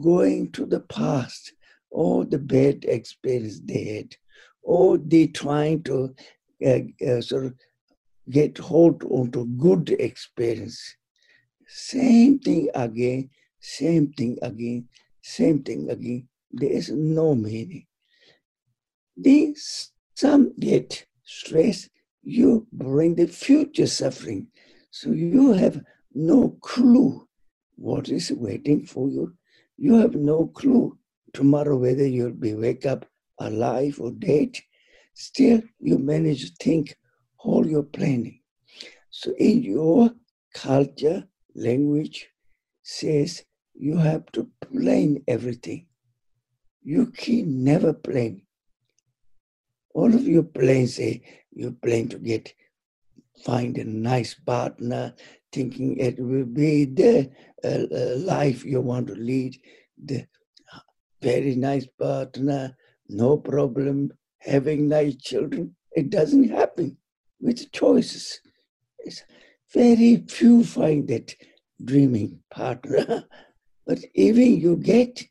going 0.00 0.52
to 0.52 0.66
the 0.66 0.80
past, 0.80 1.52
all 1.90 2.24
the 2.24 2.38
bad 2.38 2.84
experience 2.84 3.60
they 3.60 3.84
had, 3.96 4.16
or 4.62 4.98
they 4.98 5.28
trying 5.28 5.82
to 5.84 6.14
uh, 6.66 6.80
uh, 7.06 7.20
sort 7.20 7.46
of 7.46 7.54
get 8.30 8.58
hold 8.58 9.02
onto 9.04 9.46
good 9.56 9.90
experience. 9.98 10.96
Same 11.66 12.38
thing 12.38 12.68
again, 12.74 13.30
same 13.60 14.12
thing 14.12 14.38
again, 14.42 14.88
same 15.22 15.62
thing 15.62 15.90
again. 15.90 16.28
There 16.50 16.70
is 16.70 16.90
no 16.90 17.34
meaning. 17.34 17.86
These 19.16 19.92
some 20.14 20.52
get 20.58 21.06
stress, 21.24 21.88
you 22.22 22.66
bring 22.72 23.14
the 23.14 23.26
future 23.26 23.86
suffering. 23.86 24.48
So 24.90 25.10
you 25.10 25.52
have 25.52 25.82
no 26.14 26.56
clue 26.62 27.26
what 27.76 28.08
is 28.08 28.32
waiting 28.32 28.84
for 28.86 29.08
you. 29.08 29.34
You 29.76 29.94
have 29.94 30.14
no 30.14 30.48
clue 30.48 30.98
tomorrow 31.32 31.76
whether 31.76 32.06
you'll 32.06 32.32
be 32.32 32.54
wake 32.54 32.86
up 32.86 33.06
alive 33.38 34.00
or 34.00 34.10
dead. 34.10 34.56
Still, 35.14 35.62
you 35.78 35.98
manage 35.98 36.50
to 36.50 36.64
think 36.64 36.96
all 37.38 37.66
your 37.66 37.84
planning. 37.84 38.40
So 39.10 39.32
in 39.38 39.62
your 39.62 40.12
culture, 40.54 41.28
language 41.54 42.28
says 42.82 43.44
you 43.74 43.96
have 43.96 44.26
to 44.32 44.48
plan 44.60 45.22
everything. 45.26 45.86
You 46.82 47.06
can 47.06 47.64
never 47.64 47.92
plan. 47.92 48.42
All 49.94 50.14
of 50.14 50.26
your 50.26 50.44
plan 50.44 50.86
say 50.86 51.22
you 51.52 51.72
plan 51.72 52.08
to 52.08 52.18
get 52.18 52.52
find 53.44 53.78
a 53.78 53.84
nice 53.84 54.34
partner, 54.34 55.14
thinking 55.52 55.96
it 55.98 56.18
will 56.18 56.44
be 56.44 56.84
the 56.84 57.30
uh, 57.64 57.68
uh, 57.68 58.16
life 58.18 58.64
you 58.64 58.80
want 58.80 59.06
to 59.06 59.14
lead, 59.14 59.56
the 60.04 60.26
very 61.22 61.54
nice 61.54 61.86
partner, 61.86 62.76
no 63.08 63.36
problem, 63.36 64.12
having 64.38 64.88
nice 64.88 65.16
children. 65.16 65.74
It 65.92 66.10
doesn't 66.10 66.50
happen 66.50 66.96
with 67.40 67.70
choices. 67.72 68.40
It's 69.00 69.22
very 69.72 70.24
few 70.28 70.64
find 70.64 71.08
that 71.08 71.34
dreaming 71.82 72.40
partner. 72.50 73.24
but 73.86 73.98
even 74.14 74.60
you 74.60 74.76
get 74.76 75.22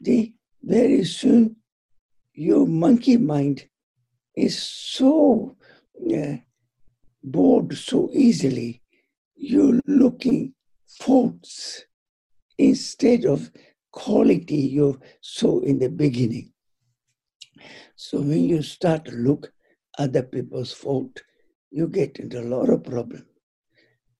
the 0.00 0.32
very 0.62 1.04
soon 1.04 1.56
your 2.34 2.66
monkey 2.66 3.16
mind 3.16 3.68
is 4.36 4.60
so 4.60 5.56
uh, 6.12 6.36
bored 7.22 7.76
so 7.76 8.10
easily. 8.12 8.82
You're 9.36 9.80
looking 9.86 10.54
faults 10.88 11.84
instead 12.58 13.24
of 13.24 13.50
quality 13.92 14.56
you 14.56 15.00
saw 15.20 15.60
in 15.60 15.78
the 15.78 15.88
beginning. 15.88 16.52
So 17.96 18.20
when 18.20 18.44
you 18.44 18.62
start 18.62 19.04
to 19.06 19.12
look 19.12 19.52
other 19.98 20.22
people's 20.22 20.72
fault, 20.72 21.22
you 21.74 21.88
get 21.88 22.18
into 22.20 22.40
a 22.40 22.50
lot 22.54 22.68
of 22.68 22.84
problem. 22.84 23.26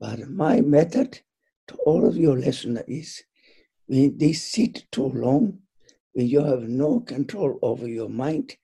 But 0.00 0.28
my 0.28 0.60
method 0.60 1.20
to 1.68 1.76
all 1.86 2.04
of 2.04 2.16
your 2.16 2.36
listeners 2.36 2.84
is 2.88 3.22
when 3.86 4.18
they 4.18 4.32
sit 4.32 4.84
too 4.90 5.10
long, 5.10 5.60
when 6.14 6.26
you 6.26 6.42
have 6.44 6.62
no 6.62 7.00
control 7.00 7.60
over 7.62 7.86
your 7.86 8.08
mind, 8.08 8.56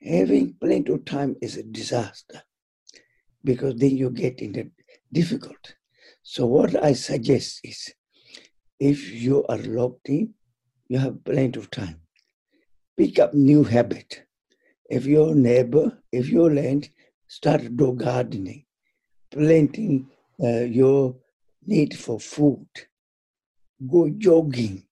having 0.00 0.54
plenty 0.58 0.92
of 0.92 1.04
time 1.04 1.36
is 1.42 1.58
a 1.58 1.62
disaster 1.62 2.42
because 3.44 3.74
then 3.76 3.98
you 3.98 4.08
get 4.08 4.40
into 4.40 4.70
difficult. 5.12 5.74
So 6.22 6.46
what 6.46 6.82
I 6.82 6.94
suggest 6.94 7.60
is, 7.62 7.92
if 8.80 9.12
you 9.12 9.44
are 9.46 9.58
locked 9.58 10.08
in, 10.08 10.32
you 10.88 10.98
have 10.98 11.22
plenty 11.22 11.60
of 11.60 11.70
time. 11.70 12.00
Pick 12.96 13.18
up 13.18 13.34
new 13.34 13.62
habit. 13.64 14.24
If 14.88 15.04
your 15.04 15.34
neighbor, 15.34 15.98
if 16.10 16.28
your 16.28 16.52
land, 16.52 16.88
start 17.32 17.62
do 17.74 17.94
gardening, 17.94 18.62
planting 19.30 20.06
uh, 20.44 20.64
your 20.80 21.16
need 21.64 21.96
for 21.96 22.20
food. 22.20 22.66
Go 23.90 24.10
jogging. 24.10 24.84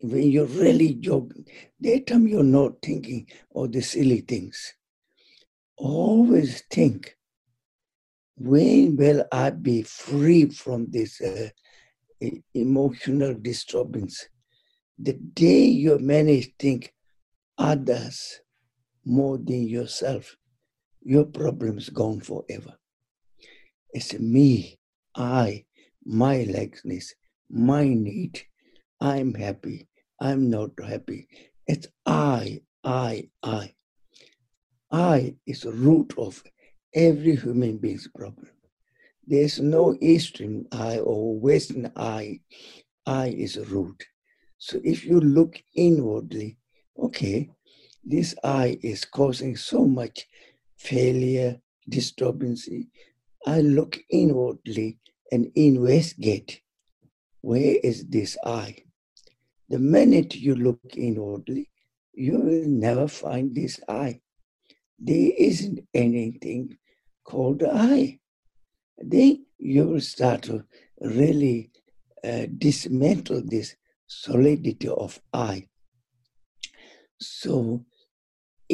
When 0.00 0.30
you're 0.30 0.54
really 0.64 0.94
jogging, 0.94 1.46
that 1.80 2.06
time 2.06 2.28
you're 2.28 2.44
not 2.44 2.80
thinking 2.80 3.26
of 3.52 3.72
the 3.72 3.80
silly 3.80 4.20
things. 4.20 4.74
Always 5.76 6.62
think, 6.70 7.16
when 8.36 8.94
will 8.96 9.24
I 9.32 9.50
be 9.50 9.82
free 9.82 10.46
from 10.50 10.86
this 10.90 11.20
uh, 11.20 11.48
emotional 12.54 13.34
disturbance? 13.34 14.28
The 14.96 15.14
day 15.14 15.64
you 15.64 15.98
manage 15.98 16.46
to 16.46 16.52
think 16.56 16.94
others 17.58 18.40
more 19.04 19.38
than 19.38 19.66
yourself, 19.66 20.36
your 21.04 21.24
problem's 21.24 21.90
gone 21.90 22.20
forever. 22.20 22.74
It's 23.92 24.14
me, 24.18 24.78
I, 25.14 25.66
my 26.04 26.42
likeness, 26.44 27.14
my 27.50 27.84
need. 27.86 28.40
I'm 29.00 29.34
happy. 29.34 29.86
I'm 30.20 30.50
not 30.50 30.70
happy. 30.82 31.28
It's 31.66 31.86
I, 32.06 32.62
I, 32.82 33.28
I. 33.42 33.74
I 34.90 35.36
is 35.46 35.62
the 35.62 35.72
root 35.72 36.14
of 36.16 36.42
every 36.94 37.36
human 37.36 37.78
being's 37.78 38.08
problem. 38.08 38.50
There's 39.26 39.60
no 39.60 39.96
Eastern 40.00 40.66
I 40.72 40.98
or 40.98 41.38
Western 41.38 41.92
I. 41.96 42.40
I 43.06 43.28
is 43.28 43.56
a 43.56 43.64
root. 43.64 44.04
So 44.58 44.80
if 44.84 45.04
you 45.04 45.20
look 45.20 45.62
inwardly, 45.74 46.58
okay, 46.98 47.50
this 48.02 48.34
I 48.42 48.78
is 48.82 49.04
causing 49.04 49.56
so 49.56 49.86
much 49.86 50.26
failure, 50.84 51.60
disturbance. 51.88 52.68
I 53.46 53.60
look 53.60 53.98
inwardly 54.10 54.98
and 55.32 55.50
investigate 55.54 56.60
where 57.40 57.76
is 57.82 58.06
this 58.06 58.36
I. 58.44 58.76
The 59.68 59.78
minute 59.78 60.34
you 60.34 60.54
look 60.54 60.80
inwardly, 60.96 61.70
you 62.12 62.38
will 62.38 62.68
never 62.68 63.08
find 63.08 63.54
this 63.54 63.80
I. 63.88 64.20
There 64.98 65.32
isn't 65.36 65.80
anything 65.92 66.76
called 67.24 67.62
I. 67.62 68.20
Then 68.98 69.46
you 69.58 69.86
will 69.86 70.00
start 70.00 70.42
to 70.42 70.64
really 71.00 71.70
uh, 72.22 72.46
dismantle 72.56 73.42
this 73.44 73.76
solidity 74.06 74.88
of 74.88 75.20
I. 75.32 75.68
So 77.18 77.84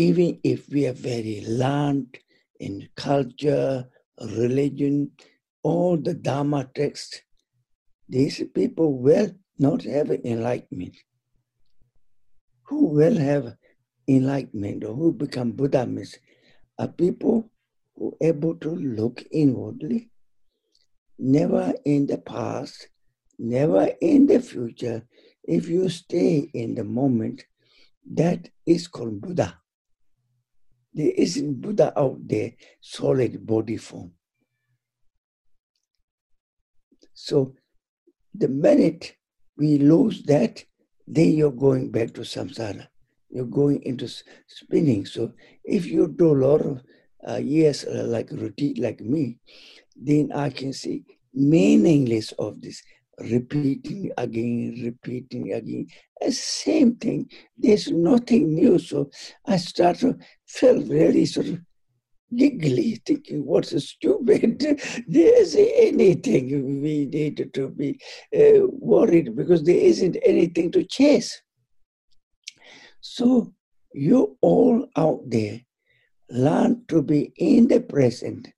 even 0.00 0.40
if 0.42 0.66
we 0.70 0.86
are 0.86 0.94
very 0.94 1.44
learned 1.46 2.18
in 2.58 2.88
culture, 2.96 3.86
religion, 4.18 5.10
all 5.62 5.98
the 5.98 6.14
Dharma 6.14 6.70
texts, 6.74 7.20
these 8.08 8.42
people 8.54 8.98
will 8.98 9.30
not 9.58 9.82
have 9.82 10.10
enlightenment. 10.10 10.96
Who 12.68 12.86
will 12.86 13.18
have 13.18 13.56
enlightenment 14.08 14.84
or 14.84 14.94
who 14.94 15.12
become 15.12 15.52
Buddha 15.52 15.84
means 15.86 16.16
are 16.78 16.88
people 16.88 17.50
who 17.94 18.16
are 18.22 18.26
able 18.28 18.54
to 18.54 18.70
look 18.70 19.22
inwardly, 19.30 20.08
never 21.18 21.74
in 21.84 22.06
the 22.06 22.16
past, 22.16 22.88
never 23.38 23.90
in 24.00 24.26
the 24.26 24.40
future. 24.40 25.06
If 25.44 25.68
you 25.68 25.90
stay 25.90 26.50
in 26.54 26.74
the 26.74 26.84
moment, 26.84 27.44
that 28.10 28.48
is 28.64 28.88
called 28.88 29.20
Buddha. 29.20 29.59
There 30.92 31.12
isn't 31.16 31.60
Buddha 31.60 31.92
out 31.98 32.18
there, 32.26 32.52
solid 32.80 33.46
body 33.46 33.76
form. 33.76 34.12
So 37.14 37.54
the 38.34 38.48
minute 38.48 39.14
we 39.56 39.78
lose 39.78 40.22
that, 40.24 40.64
then 41.06 41.32
you're 41.32 41.52
going 41.52 41.90
back 41.90 42.14
to 42.14 42.22
samsara. 42.22 42.88
You're 43.30 43.44
going 43.44 43.82
into 43.82 44.08
spinning. 44.46 45.06
So 45.06 45.32
if 45.64 45.86
you 45.86 46.08
do 46.08 46.32
a 46.32 46.40
lot 46.46 46.60
of 46.62 46.82
uh, 47.28 47.36
years 47.36 47.84
uh, 47.84 48.04
like 48.08 48.30
routine 48.30 48.76
like 48.78 49.00
me, 49.00 49.38
then 49.94 50.32
I 50.32 50.50
can 50.50 50.72
see 50.72 51.04
meaningless 51.32 52.32
of 52.32 52.60
this 52.60 52.82
repeating 53.20 54.10
again, 54.16 54.80
repeating 54.84 55.52
again. 55.52 55.86
The 56.20 56.32
same 56.32 56.96
thing. 56.96 57.30
There's 57.56 57.90
nothing 57.90 58.54
new. 58.54 58.78
So 58.78 59.10
I 59.46 59.56
start 59.56 59.98
to 59.98 60.18
feel 60.46 60.82
really 60.82 61.26
sort 61.26 61.48
of 61.48 61.60
giggly, 62.34 63.00
thinking, 63.04 63.44
what's 63.44 63.76
stupid? 63.84 64.60
there 65.08 65.42
isn't 65.42 65.70
anything 65.76 66.82
we 66.82 67.06
need 67.06 67.50
to 67.52 67.68
be 67.68 68.00
uh, 68.36 68.66
worried 68.66 69.36
because 69.36 69.62
there 69.64 69.76
isn't 69.76 70.16
anything 70.24 70.70
to 70.72 70.84
chase. 70.84 71.42
So 73.00 73.52
you 73.92 74.36
all 74.40 74.86
out 74.96 75.22
there 75.26 75.60
learn 76.30 76.84
to 76.88 77.02
be 77.02 77.32
in 77.36 77.66
the 77.66 77.80
present, 77.80 78.48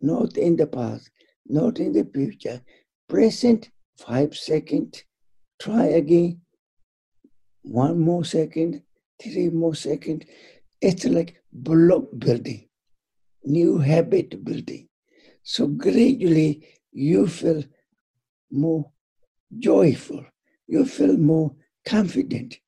not 0.00 0.36
in 0.36 0.56
the 0.56 0.66
past, 0.66 1.10
not 1.46 1.78
in 1.78 1.92
the 1.92 2.04
future. 2.12 2.60
Present, 3.08 3.70
five 3.96 4.36
seconds, 4.36 5.04
try 5.60 5.84
again, 5.86 6.40
one 7.62 7.98
more 7.98 8.24
second, 8.24 8.82
three 9.22 9.48
more 9.48 9.74
second. 9.74 10.24
It's 10.80 11.04
like 11.04 11.42
block 11.52 12.04
building. 12.18 12.68
New 13.44 13.78
habit 13.78 14.44
building. 14.44 14.88
So 15.42 15.66
gradually 15.66 16.66
you 16.92 17.26
feel 17.26 17.64
more 18.50 18.90
joyful, 19.58 20.24
you 20.66 20.84
feel 20.84 21.16
more 21.16 21.54
confident, 21.84 22.58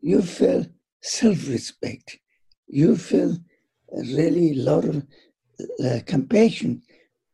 you 0.00 0.22
feel 0.22 0.66
self 1.02 1.48
respect, 1.48 2.18
you 2.68 2.96
feel 2.96 3.36
really 3.92 4.52
a 4.52 4.62
lot 4.62 4.84
of 4.84 5.04
uh, 5.84 5.98
compassion 6.06 6.82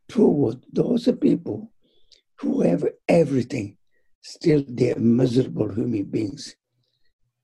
toward 0.09 0.65
those 0.73 1.09
people 1.21 1.71
who 2.39 2.63
have 2.63 2.85
everything, 3.09 3.77
still 4.23 4.65
they're 4.69 4.99
miserable 4.99 5.73
human 5.73 6.05
beings. 6.05 6.55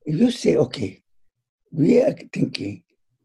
If 0.04 0.16
you 0.20 0.30
say, 0.30 0.56
okay, 0.56 1.02
we 1.70 2.00
are 2.00 2.14
thinking 2.32 2.82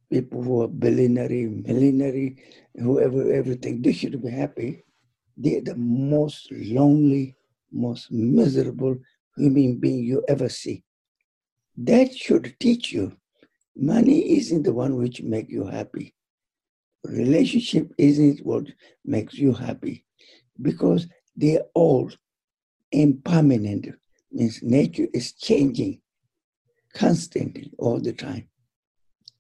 people 0.10 0.42
who 0.44 0.62
are 0.62 0.68
billionaire, 0.68 1.50
millionaire, 1.50 2.32
whoever, 2.76 3.34
everything, 3.34 3.82
they 3.82 3.94
should 3.94 4.22
be 4.22 4.30
happy. 4.30 4.84
They're 5.36 5.62
the 5.62 5.76
most 5.76 6.52
lonely, 6.52 7.36
most 7.72 8.12
miserable 8.12 8.98
human 9.36 9.78
being 9.78 10.04
you 10.04 10.24
ever 10.28 10.50
see. 10.50 10.84
That 11.78 12.16
should 12.16 12.56
teach 12.60 12.92
you 12.92 13.16
money 13.76 14.38
isn't 14.38 14.64
the 14.64 14.74
one 14.74 14.96
which 14.96 15.22
make 15.22 15.50
you 15.50 15.66
happy. 15.66 16.16
Relationship 17.04 17.92
isn't 17.98 18.46
what 18.46 18.66
makes 19.06 19.36
you 19.36 19.54
happy 19.54 20.06
because 20.62 21.08
they're 21.38 21.66
all 21.76 22.12
impermanent, 22.92 23.88
means 24.32 24.62
nature 24.64 25.08
is 25.14 25.34
changing 25.34 26.02
constantly 26.94 27.72
all 27.78 28.00
the 28.00 28.14
time. 28.14 28.48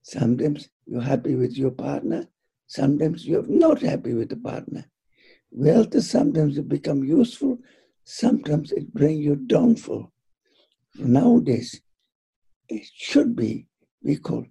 Sometimes 0.03 0.69
you're 0.85 1.01
happy 1.01 1.35
with 1.35 1.57
your 1.57 1.71
partner, 1.71 2.27
sometimes 2.67 3.25
you're 3.25 3.47
not 3.47 3.81
happy 3.81 4.13
with 4.13 4.29
the 4.29 4.37
partner. 4.37 4.85
Wealth 5.51 5.99
sometimes 6.03 6.57
it 6.57 6.69
become 6.69 7.03
useful, 7.03 7.57
sometimes 8.03 8.71
it 8.71 8.93
bring 8.93 9.17
you 9.17 9.35
downfall. 9.35 10.11
Nowadays, 10.95 11.81
it 12.69 12.83
should 12.95 13.35
be, 13.35 13.67
we 14.03 14.17
call 14.17 14.45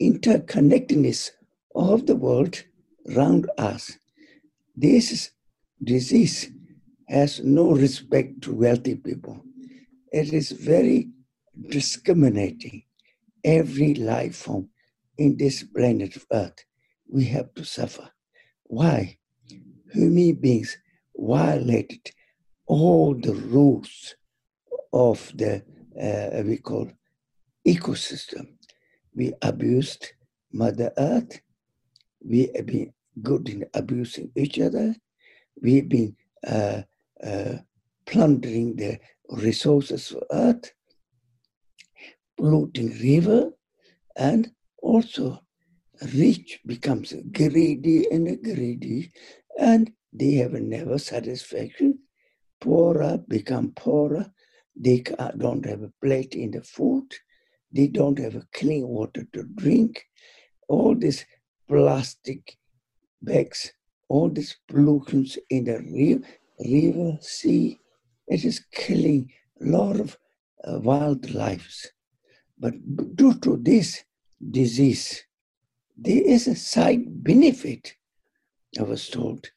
interconnectedness 0.00 1.30
of 1.74 2.06
the 2.06 2.16
world 2.16 2.62
around 3.14 3.48
us. 3.56 3.98
This 4.76 5.30
disease 5.82 6.50
has 7.12 7.40
no 7.44 7.72
respect 7.72 8.40
to 8.42 8.54
wealthy 8.54 8.94
people. 8.94 9.44
It 10.10 10.32
is 10.32 10.50
very 10.52 11.10
discriminating 11.68 12.84
every 13.44 13.94
life 13.94 14.36
form 14.36 14.68
in 15.18 15.36
this 15.36 15.62
planet 15.62 16.16
Earth, 16.32 16.64
we 17.08 17.24
have 17.26 17.52
to 17.54 17.64
suffer. 17.64 18.08
Why? 18.64 19.18
Human 19.92 20.34
beings 20.36 20.78
violated 21.14 22.10
all 22.66 23.14
the 23.14 23.34
rules 23.34 24.14
of 24.92 25.30
the, 25.34 25.62
uh, 26.00 26.42
we 26.44 26.56
call 26.56 26.90
ecosystem. 27.66 28.54
We 29.14 29.34
abused 29.42 30.12
Mother 30.52 30.92
Earth. 30.96 31.40
We 32.24 32.50
have 32.56 32.66
been 32.66 32.92
good 33.22 33.48
in 33.50 33.66
abusing 33.74 34.32
each 34.34 34.58
other. 34.58 34.96
We've 35.60 35.88
been 35.88 36.16
uh, 36.46 36.82
uh, 37.24 37.58
plundering 38.06 38.76
the 38.76 38.98
resources 39.28 40.12
of 40.12 40.22
earth, 40.30 40.72
polluting 42.36 42.90
river, 43.00 43.50
and 44.16 44.50
also 44.82 45.40
rich 46.14 46.60
becomes 46.66 47.14
greedy 47.32 48.10
and 48.10 48.42
greedy, 48.42 49.12
and 49.58 49.92
they 50.12 50.34
have 50.34 50.52
never 50.52 50.98
satisfaction. 50.98 51.98
Poorer 52.60 53.18
become 53.28 53.72
poorer. 53.72 54.32
They 54.76 55.02
don't 55.38 55.64
have 55.66 55.82
a 55.82 55.92
plate 56.00 56.34
in 56.34 56.52
the 56.52 56.62
food. 56.62 57.12
They 57.72 57.88
don't 57.88 58.18
have 58.18 58.36
a 58.36 58.46
clean 58.52 58.86
water 58.86 59.26
to 59.32 59.44
drink. 59.44 60.04
All 60.68 60.94
these 60.94 61.24
plastic 61.68 62.56
bags, 63.20 63.72
all 64.08 64.28
these 64.28 64.56
pollutions 64.68 65.38
in 65.50 65.64
the 65.64 65.78
river, 65.80 66.26
river 66.64 67.18
sea, 67.20 67.80
it 68.28 68.44
is 68.44 68.64
killing 68.72 69.30
a 69.60 69.66
lot 69.66 70.00
of 70.00 70.16
uh, 70.64 70.78
wildlife. 70.80 71.86
But 72.58 72.74
due 73.16 73.34
to 73.40 73.56
this 73.56 74.04
disease, 74.50 75.24
there 75.96 76.22
is 76.22 76.48
a 76.48 76.56
side 76.56 77.22
benefit. 77.22 77.94
I 78.78 78.82
was 78.82 79.08
told 79.08 79.50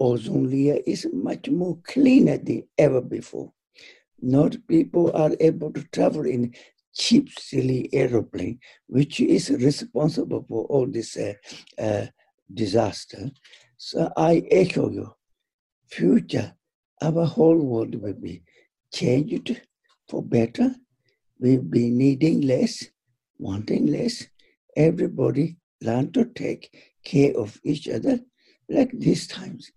ozone 0.00 0.50
layer 0.50 0.78
is 0.86 1.06
much 1.12 1.48
more 1.48 1.78
cleaner 1.84 2.38
than 2.38 2.66
ever 2.78 3.00
before. 3.00 3.52
Not 4.20 4.56
people 4.68 5.12
are 5.14 5.32
able 5.40 5.72
to 5.72 5.82
travel 5.92 6.26
in 6.26 6.54
cheap, 6.94 7.30
silly 7.38 7.88
aeroplane, 7.92 8.58
which 8.86 9.20
is 9.20 9.50
responsible 9.50 10.44
for 10.48 10.64
all 10.66 10.86
this 10.86 11.16
uh, 11.16 11.34
uh, 11.78 12.06
disaster. 12.52 13.30
So 13.76 14.12
I 14.16 14.44
echo 14.50 14.90
you. 14.90 15.12
Future, 15.92 16.54
our 17.02 17.26
whole 17.26 17.58
world 17.58 17.94
will 17.96 18.14
be 18.14 18.42
changed 18.94 19.60
for 20.08 20.22
better. 20.22 20.74
We'll 21.38 21.60
be 21.60 21.90
needing 21.90 22.40
less, 22.40 22.86
wanting 23.38 23.88
less. 23.88 24.26
Everybody 24.74 25.58
learn 25.82 26.10
to 26.12 26.24
take 26.24 26.74
care 27.04 27.36
of 27.36 27.60
each 27.62 27.88
other. 27.88 28.20
Like 28.70 28.90
these 28.94 29.26
times, 29.26 29.70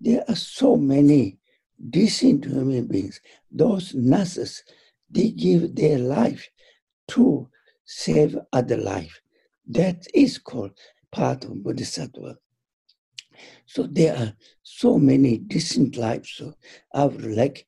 there 0.00 0.24
are 0.28 0.34
so 0.34 0.74
many 0.74 1.38
decent 1.90 2.46
human 2.46 2.88
beings. 2.88 3.20
Those 3.52 3.94
nurses, 3.94 4.64
they 5.08 5.30
give 5.30 5.76
their 5.76 5.98
life 6.00 6.48
to 7.10 7.48
save 7.84 8.36
other 8.52 8.76
life. 8.76 9.20
That 9.68 10.04
is 10.14 10.36
called 10.36 10.76
part 11.12 11.44
of 11.44 11.62
Bodhisattva. 11.62 12.38
So 13.66 13.84
there 13.84 14.16
are 14.16 14.32
so 14.62 14.98
many 14.98 15.38
decent 15.38 15.96
lives. 15.96 16.30
So 16.36 16.54
I 16.92 17.04
would 17.04 17.24
like 17.24 17.66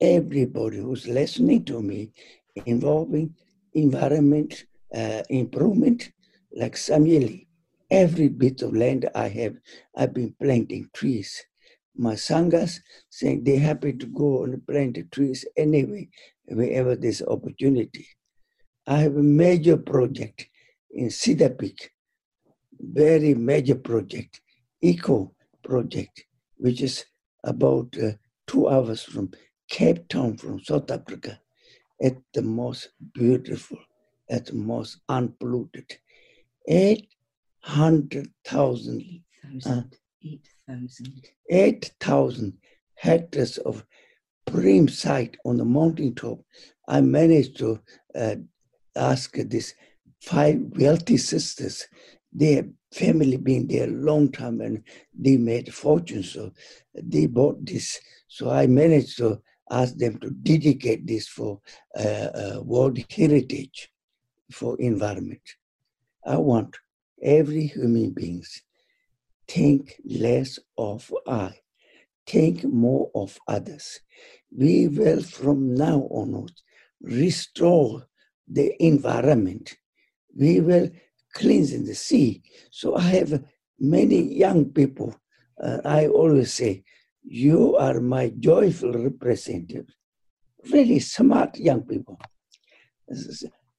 everybody 0.00 0.78
who's 0.78 1.06
listening 1.06 1.64
to 1.66 1.80
me 1.80 2.12
involving 2.66 3.34
environment 3.74 4.64
uh, 4.94 5.22
improvement, 5.28 6.12
like 6.54 6.74
Samye 6.74 7.20
Ling. 7.20 7.46
Every 7.90 8.28
bit 8.28 8.62
of 8.62 8.74
land 8.74 9.08
I 9.14 9.28
have, 9.28 9.56
I've 9.96 10.14
been 10.14 10.34
planting 10.40 10.88
trees. 10.92 11.44
My 11.96 12.14
sanghas 12.14 12.80
saying 13.10 13.44
they're 13.44 13.60
happy 13.60 13.92
to 13.92 14.06
go 14.06 14.44
and 14.44 14.66
plant 14.66 14.98
trees 15.12 15.44
anyway, 15.56 16.08
wherever 16.46 16.96
there's 16.96 17.22
opportunity. 17.22 18.06
I 18.86 18.98
have 18.98 19.16
a 19.16 19.22
major 19.22 19.76
project 19.76 20.48
in 20.90 21.10
Cedar 21.10 21.50
Peak, 21.50 21.90
very 22.80 23.34
major 23.34 23.76
project, 23.76 24.40
eco 24.84 25.32
project, 25.62 26.24
which 26.56 26.82
is 26.82 27.04
about 27.44 27.94
uh, 28.02 28.10
two 28.46 28.68
hours 28.68 29.02
from 29.02 29.30
Cape 29.68 30.08
Town, 30.08 30.36
from 30.36 30.62
South 30.62 30.90
Africa, 30.90 31.40
at 32.02 32.16
the 32.34 32.42
most 32.42 32.90
beautiful, 33.14 33.78
at 34.30 34.44
the 34.46 34.54
most 34.54 34.98
unpolluted. 35.08 35.96
800,000 36.68 39.22
uh, 39.66 39.82
8,000 41.50 42.58
hectares 42.94 43.58
of 43.58 43.84
prime 44.46 44.88
site 44.88 45.36
on 45.44 45.58
the 45.58 45.64
mountain 45.64 46.14
top. 46.14 46.40
I 46.88 47.00
managed 47.00 47.58
to 47.58 47.80
uh, 48.14 48.36
ask 48.96 49.36
this 49.36 49.74
five 50.20 50.60
wealthy 50.76 51.18
sisters. 51.18 51.86
Their 52.32 52.64
family 52.94 53.36
been 53.36 53.66
there 53.66 53.88
a 53.88 53.92
long 54.10 54.30
time 54.30 54.60
and 54.60 54.82
they 55.12 55.36
made 55.36 55.74
fortunes. 55.74 56.32
So 56.32 56.52
they 56.94 57.26
bought 57.26 57.64
this. 57.66 58.00
So 58.28 58.50
I 58.50 58.66
managed 58.66 59.18
to 59.18 59.40
ask 59.70 59.96
them 59.96 60.18
to 60.20 60.30
dedicate 60.30 61.06
this 61.06 61.26
for 61.28 61.60
uh, 61.96 62.28
uh, 62.42 62.60
World 62.62 62.98
Heritage 63.10 63.90
for 64.52 64.76
environment. 64.80 65.42
I 66.24 66.36
want 66.36 66.76
every 67.22 67.66
human 67.66 68.10
beings 68.10 68.62
think 69.48 70.00
less 70.04 70.58
of 70.78 71.12
I, 71.26 71.52
think 72.26 72.64
more 72.64 73.10
of 73.14 73.38
others. 73.46 74.00
We 74.56 74.88
will 74.88 75.22
from 75.22 75.74
now 75.74 76.08
onwards 76.10 76.62
restore 77.00 78.06
the 78.48 78.72
environment. 78.82 79.76
We 80.36 80.60
will 80.60 80.90
cleanse 81.34 81.72
the 81.86 81.94
sea. 81.94 82.42
So 82.70 82.96
I 82.96 83.02
have 83.02 83.42
many 83.78 84.34
young 84.34 84.66
people. 84.66 85.14
Uh, 85.62 85.78
I 85.84 86.06
always 86.06 86.54
say, 86.54 86.84
you 87.22 87.76
are 87.76 88.00
my 88.00 88.32
joyful 88.38 88.92
representative. 88.92 89.86
Really 90.70 91.00
smart 91.00 91.58
young 91.58 91.82
people. 91.82 92.18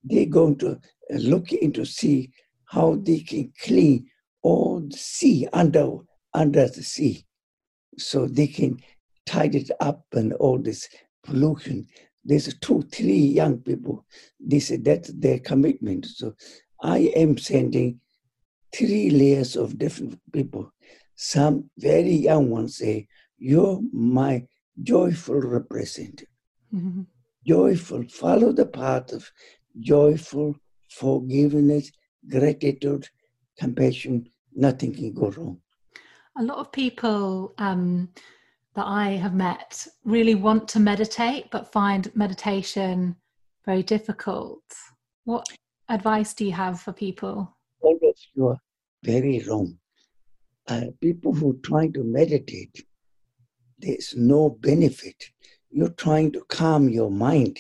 They're 0.04 0.28
going 0.28 0.58
to 0.60 0.80
look 1.10 1.52
into 1.52 1.86
see 1.86 2.32
how 2.66 2.98
they 3.02 3.20
can 3.20 3.52
clean 3.62 4.08
all 4.42 4.82
the 4.82 4.98
sea 4.98 5.48
under 5.54 5.98
under 6.34 6.68
the 6.68 6.84
sea, 6.84 7.26
so 7.98 8.28
they 8.28 8.48
can 8.48 8.78
tidy 9.26 9.60
it 9.60 9.72
up 9.80 10.04
and 10.14 10.34
all 10.34 10.60
this 10.60 10.88
pollution 11.24 11.88
there's 12.26 12.52
two, 12.56 12.82
three 12.92 13.14
young 13.14 13.60
people. 13.60 14.04
They 14.40 14.60
said 14.60 14.84
that's 14.84 15.14
their 15.14 15.40
commitment. 15.40 16.08
So 16.08 16.34
I 16.82 17.12
am 17.16 17.38
sending 17.38 18.00
three 18.74 19.10
layers 19.10 19.56
of 19.56 19.78
different 19.78 20.20
people. 20.32 20.72
Some 21.16 21.70
very 21.78 22.14
young 22.14 22.50
ones 22.50 22.78
say, 22.78 23.08
You're 23.38 23.82
my 23.94 24.46
joyful 24.82 25.40
representative. 25.40 26.28
Mm-hmm. 26.74 27.04
Joyful, 27.48 28.04
follow 28.10 28.52
the 28.52 28.66
path 28.66 29.14
of 29.14 29.30
joyful 29.80 30.56
forgiveness, 30.90 31.92
gratitude, 32.30 33.08
compassion. 33.60 34.28
Nothing 34.56 34.94
can 34.94 35.14
go 35.14 35.30
wrong. 35.32 35.60
A 36.38 36.44
lot 36.44 36.58
of 36.58 36.72
people 36.72 37.54
um, 37.58 38.10
that 38.74 38.86
I 38.86 39.12
have 39.12 39.34
met 39.34 39.88
really 40.04 40.36
want 40.36 40.68
to 40.70 40.80
meditate 40.80 41.50
but 41.52 41.72
find 41.72 42.14
meditation 42.16 43.16
very 43.66 43.84
difficult. 43.84 44.64
What 45.24 45.48
advice 45.90 46.34
do 46.34 46.46
you 46.46 46.52
have 46.52 46.80
for 46.80 46.94
people? 46.94 47.56
Of 47.84 47.98
you 48.34 48.48
are 48.48 48.60
very 49.04 49.44
wrong. 49.48 49.78
Uh, 50.68 50.86
people 51.00 51.34
who 51.34 51.60
try 51.64 51.88
to 51.90 52.04
meditate, 52.04 52.86
there's 53.78 54.16
no 54.18 54.50
benefit. 54.50 55.30
You're 55.70 55.90
trying 55.90 56.32
to 56.34 56.42
calm 56.50 56.90
your 56.90 57.12
mind. 57.12 57.60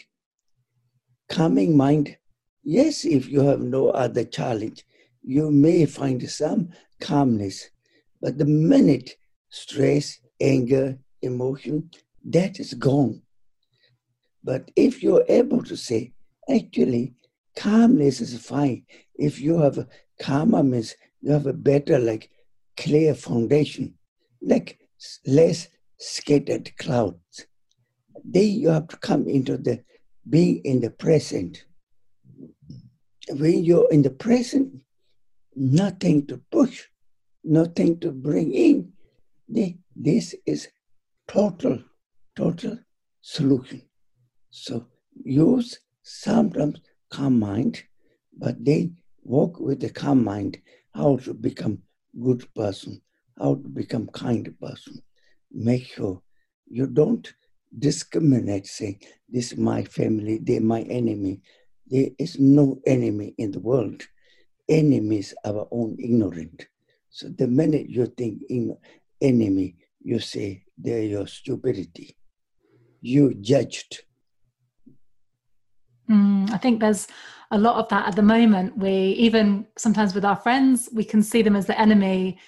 Calming 1.29 1.77
mind, 1.77 2.17
yes, 2.63 3.05
if 3.05 3.29
you 3.29 3.41
have 3.41 3.61
no 3.61 3.89
other 3.89 4.23
challenge, 4.23 4.83
you 5.23 5.51
may 5.51 5.85
find 5.85 6.27
some 6.29 6.69
calmness. 6.99 7.69
But 8.21 8.38
the 8.38 8.45
minute 8.45 9.17
stress, 9.49 10.19
anger, 10.41 10.97
emotion, 11.21 11.91
that 12.25 12.59
is 12.59 12.73
gone. 12.73 13.21
But 14.43 14.71
if 14.75 15.03
you're 15.03 15.25
able 15.27 15.63
to 15.63 15.75
say, 15.75 16.13
actually, 16.49 17.13
calmness 17.55 18.21
is 18.21 18.37
fine. 18.45 18.85
If 19.15 19.39
you 19.39 19.59
have 19.59 19.77
a 19.77 19.87
calmer 20.21 20.63
means 20.63 20.95
you 21.21 21.31
have 21.31 21.47
a 21.47 21.53
better, 21.53 21.99
like 21.99 22.29
clear 22.77 23.15
foundation, 23.15 23.95
like 24.41 24.79
less 25.25 25.67
scattered 25.97 26.75
clouds. 26.77 27.47
Then 28.23 28.49
you 28.49 28.69
have 28.69 28.87
to 28.89 28.97
come 28.97 29.27
into 29.27 29.57
the 29.57 29.83
being 30.29 30.61
in 30.65 30.81
the 30.81 30.89
present. 30.89 31.65
When 33.29 33.63
you're 33.63 33.91
in 33.91 34.01
the 34.01 34.09
present, 34.09 34.81
nothing 35.55 36.27
to 36.27 36.41
push, 36.51 36.83
nothing 37.43 37.99
to 37.99 38.11
bring 38.11 38.53
in. 38.53 38.91
This 39.95 40.35
is 40.45 40.67
total, 41.27 41.79
total 42.35 42.79
solution. 43.21 43.81
So 44.49 44.87
use 45.23 45.79
sometimes 46.03 46.79
calm 47.09 47.39
mind, 47.39 47.83
but 48.37 48.63
they 48.63 48.91
work 49.23 49.59
with 49.59 49.79
the 49.79 49.89
calm 49.89 50.23
mind 50.23 50.57
how 50.93 51.17
to 51.17 51.33
become 51.33 51.81
good 52.21 52.47
person, 52.53 53.01
how 53.37 53.55
to 53.55 53.67
become 53.69 54.07
kind 54.07 54.53
person. 54.59 55.01
make 55.51 55.85
sure 55.85 56.21
you 56.67 56.87
don't 56.87 57.33
discriminate, 57.77 58.67
saying, 58.67 58.99
This 59.29 59.51
is 59.51 59.57
my 59.57 59.83
family, 59.83 60.39
they're 60.41 60.61
my 60.61 60.81
enemy. 60.81 61.41
There 61.87 62.09
is 62.17 62.39
no 62.39 62.79
enemy 62.85 63.35
in 63.37 63.51
the 63.51 63.59
world. 63.59 64.03
Enemies 64.67 65.33
are 65.43 65.55
our 65.55 65.67
own 65.71 65.97
ignorant. 65.99 66.67
So 67.09 67.29
the 67.29 67.47
minute 67.47 67.89
you 67.89 68.07
think 68.07 68.41
in 68.49 68.75
enemy, 69.21 69.75
you 70.01 70.19
say 70.19 70.63
they're 70.77 71.03
your 71.03 71.27
stupidity. 71.27 72.17
You 73.01 73.35
judged. 73.35 74.04
Mm, 76.09 76.51
I 76.51 76.57
think 76.57 76.79
there's 76.79 77.07
a 77.51 77.57
lot 77.57 77.77
of 77.77 77.89
that 77.89 78.07
at 78.07 78.15
the 78.15 78.21
moment. 78.21 78.77
We 78.77 78.91
even 78.91 79.67
sometimes 79.77 80.13
with 80.13 80.25
our 80.25 80.35
friends, 80.35 80.89
we 80.93 81.03
can 81.03 81.23
see 81.23 81.41
them 81.41 81.55
as 81.55 81.65
the 81.65 81.79
enemy 81.79 82.39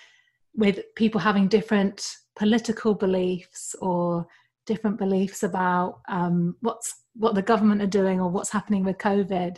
with 0.55 0.79
people 0.95 1.19
having 1.21 1.47
different 1.47 2.05
political 2.35 2.93
beliefs 2.93 3.75
or 3.81 4.27
different 4.65 4.97
beliefs 4.97 5.43
about 5.43 6.01
um, 6.09 6.55
what's 6.61 7.03
what 7.15 7.35
the 7.35 7.41
government 7.41 7.81
are 7.81 7.87
doing 7.87 8.19
or 8.19 8.29
what's 8.29 8.51
happening 8.51 8.83
with 8.83 8.97
COVID. 8.97 9.57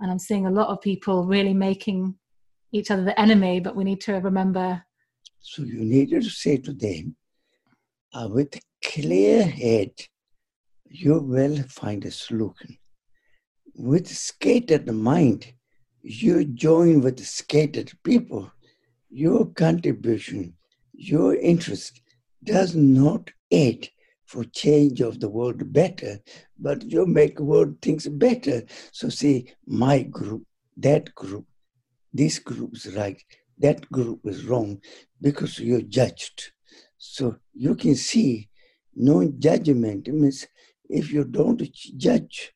And 0.00 0.10
I'm 0.10 0.18
seeing 0.18 0.46
a 0.46 0.50
lot 0.50 0.68
of 0.68 0.80
people 0.80 1.24
really 1.24 1.54
making 1.54 2.16
each 2.72 2.90
other 2.90 3.04
the 3.04 3.18
enemy, 3.20 3.60
but 3.60 3.76
we 3.76 3.84
need 3.84 4.00
to 4.02 4.14
remember. 4.14 4.82
So 5.40 5.62
you 5.62 5.84
need 5.84 6.10
to 6.10 6.22
say 6.22 6.56
to 6.58 6.72
them, 6.72 7.16
uh, 8.12 8.28
with 8.28 8.58
clear 8.84 9.46
head, 9.46 9.92
you 10.88 11.20
will 11.20 11.62
find 11.68 12.04
a 12.04 12.10
solution. 12.10 12.76
With 13.78 14.08
scattered 14.08 14.90
mind, 14.90 15.52
you 16.00 16.46
join 16.46 17.02
with 17.02 17.22
scattered 17.26 17.92
people. 18.02 18.50
Your 19.10 19.44
contribution, 19.52 20.54
your 20.94 21.36
interest 21.36 22.00
does 22.42 22.74
not 22.74 23.30
aid 23.50 23.90
for 24.24 24.44
change 24.44 25.02
of 25.02 25.20
the 25.20 25.28
world 25.28 25.74
better, 25.74 26.20
but 26.58 26.90
you 26.90 27.04
make 27.04 27.38
world 27.38 27.82
things 27.82 28.08
better. 28.08 28.62
So 28.92 29.10
see, 29.10 29.52
my 29.66 30.04
group, 30.04 30.46
that 30.78 31.14
group, 31.14 31.44
this 32.14 32.38
group 32.38 32.76
is 32.76 32.94
right, 32.96 33.22
that 33.58 33.90
group 33.92 34.20
is 34.24 34.46
wrong, 34.46 34.80
because 35.20 35.58
you're 35.58 35.82
judged. 35.82 36.50
So 36.96 37.36
you 37.52 37.74
can 37.74 37.94
see 37.94 38.48
no 38.94 39.28
judgment 39.38 40.08
means 40.08 40.46
if 40.88 41.12
you 41.12 41.24
don't 41.24 41.62
judge, 41.98 42.54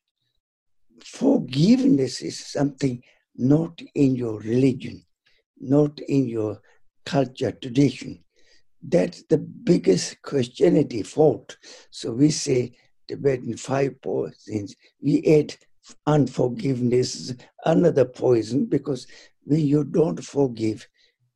forgiveness 1.03 2.21
is 2.21 2.39
something 2.39 3.03
not 3.35 3.81
in 3.95 4.15
your 4.15 4.39
religion, 4.39 5.03
not 5.59 5.99
in 6.01 6.27
your 6.27 6.61
culture, 7.05 7.51
tradition. 7.51 8.23
That's 8.81 9.23
the 9.23 9.37
biggest 9.37 10.21
Christianity 10.21 11.03
fault. 11.03 11.57
So 11.91 12.11
we 12.13 12.31
say 12.31 12.75
Tibetan 13.07 13.57
five 13.57 14.01
poisons. 14.01 14.75
We 15.01 15.23
add 15.25 15.55
unforgiveness, 16.05 17.33
another 17.65 18.05
poison, 18.05 18.65
because 18.65 19.07
when 19.43 19.61
you 19.61 19.83
don't 19.83 20.23
forgive, 20.23 20.87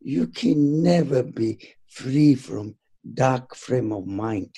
you 0.01 0.27
can 0.27 0.83
never 0.83 1.23
be 1.23 1.59
free 1.87 2.35
from 2.35 2.75
dark 3.13 3.55
frame 3.55 3.91
of 3.91 4.05
mind. 4.05 4.53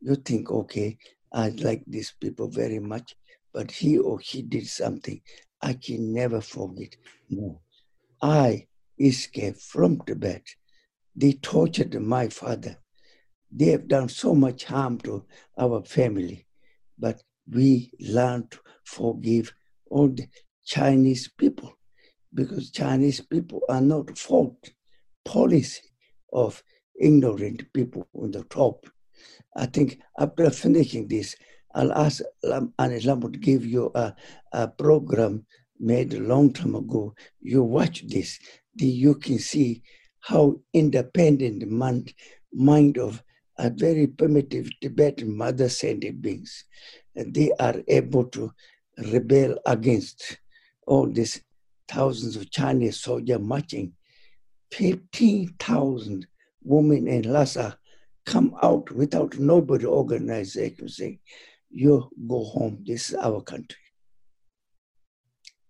You 0.00 0.16
think, 0.16 0.50
okay, 0.50 0.98
I 1.32 1.48
like 1.50 1.82
these 1.86 2.12
people 2.20 2.48
very 2.48 2.78
much, 2.78 3.14
but 3.56 3.70
he 3.70 3.96
or 3.96 4.20
she 4.20 4.42
did 4.42 4.66
something 4.66 5.18
I 5.62 5.72
can 5.72 6.12
never 6.12 6.42
forget. 6.42 6.94
No. 7.30 7.62
I 8.20 8.66
escaped 9.00 9.62
from 9.62 10.02
Tibet 10.06 10.42
they 11.18 11.32
tortured 11.32 11.98
my 11.98 12.28
father. 12.28 12.76
They 13.50 13.70
have 13.70 13.88
done 13.88 14.10
so 14.10 14.34
much 14.34 14.64
harm 14.64 14.98
to 14.98 15.24
our 15.58 15.82
family. 15.84 16.46
But 16.98 17.22
we 17.50 17.90
learn 17.98 18.48
to 18.48 18.58
forgive 18.84 19.54
all 19.90 20.08
the 20.08 20.28
Chinese 20.66 21.28
people 21.28 21.72
because 22.34 22.70
Chinese 22.70 23.22
people 23.22 23.62
are 23.70 23.80
not 23.80 24.18
fault 24.18 24.70
policy 25.24 25.88
of 26.30 26.62
ignorant 27.00 27.72
people 27.72 28.06
on 28.14 28.32
the 28.32 28.44
top. 28.44 28.84
I 29.56 29.64
think 29.64 30.00
after 30.18 30.50
finishing 30.50 31.08
this, 31.08 31.34
I'll 31.76 31.92
ask 31.92 32.22
um, 32.50 32.72
Anislam 32.78 33.20
to 33.30 33.38
give 33.38 33.66
you 33.66 33.92
a, 33.94 34.14
a 34.52 34.66
program 34.66 35.44
made 35.78 36.14
a 36.14 36.20
long 36.20 36.52
time 36.52 36.74
ago. 36.74 37.14
You 37.40 37.62
watch 37.62 38.06
this, 38.08 38.38
you 38.76 39.14
can 39.16 39.38
see 39.38 39.82
how 40.20 40.58
independent 40.72 41.68
mind, 41.68 42.14
mind 42.50 42.96
of 42.96 43.22
a 43.58 43.68
very 43.68 44.06
primitive 44.06 44.70
Tibetan 44.80 45.36
mother 45.36 45.68
sentient 45.68 46.22
beings, 46.22 46.64
uh, 47.18 47.24
they 47.26 47.52
are 47.60 47.76
able 47.88 48.24
to 48.24 48.52
rebel 49.12 49.58
against 49.66 50.38
all 50.86 51.06
these 51.06 51.42
thousands 51.88 52.36
of 52.36 52.50
Chinese 52.50 53.00
soldiers 53.00 53.38
marching. 53.40 53.92
15,000 54.72 56.26
women 56.64 57.06
in 57.06 57.30
Lhasa 57.30 57.78
come 58.24 58.54
out 58.62 58.90
without 58.90 59.38
nobody 59.38 59.84
organization 59.86 60.88
saying, 60.88 61.18
you 61.76 62.10
go 62.26 62.42
home, 62.42 62.82
this 62.86 63.10
is 63.10 63.16
our 63.16 63.42
country. 63.42 63.78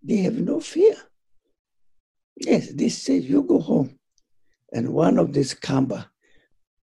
They 0.03 0.19
have 0.19 0.38
no 0.38 0.61
fear. 0.61 0.95
Yes, 2.37 2.71
they 2.73 2.88
say, 2.90 3.16
you 3.16 3.42
go 3.42 3.59
home. 3.59 3.99
And 4.73 4.90
one 4.90 5.19
of 5.19 5.33
these 5.33 5.53
Kamba, 5.53 6.09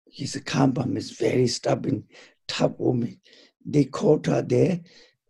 he's 0.06 0.36
a 0.36 0.42
Kamba, 0.42 0.86
is 0.96 1.12
very 1.12 1.48
stubborn, 1.48 2.04
tough 2.50 2.74
woman. 2.78 3.20
They 3.66 3.86
caught 3.86 4.26
her 4.26 4.42
there 4.42 4.82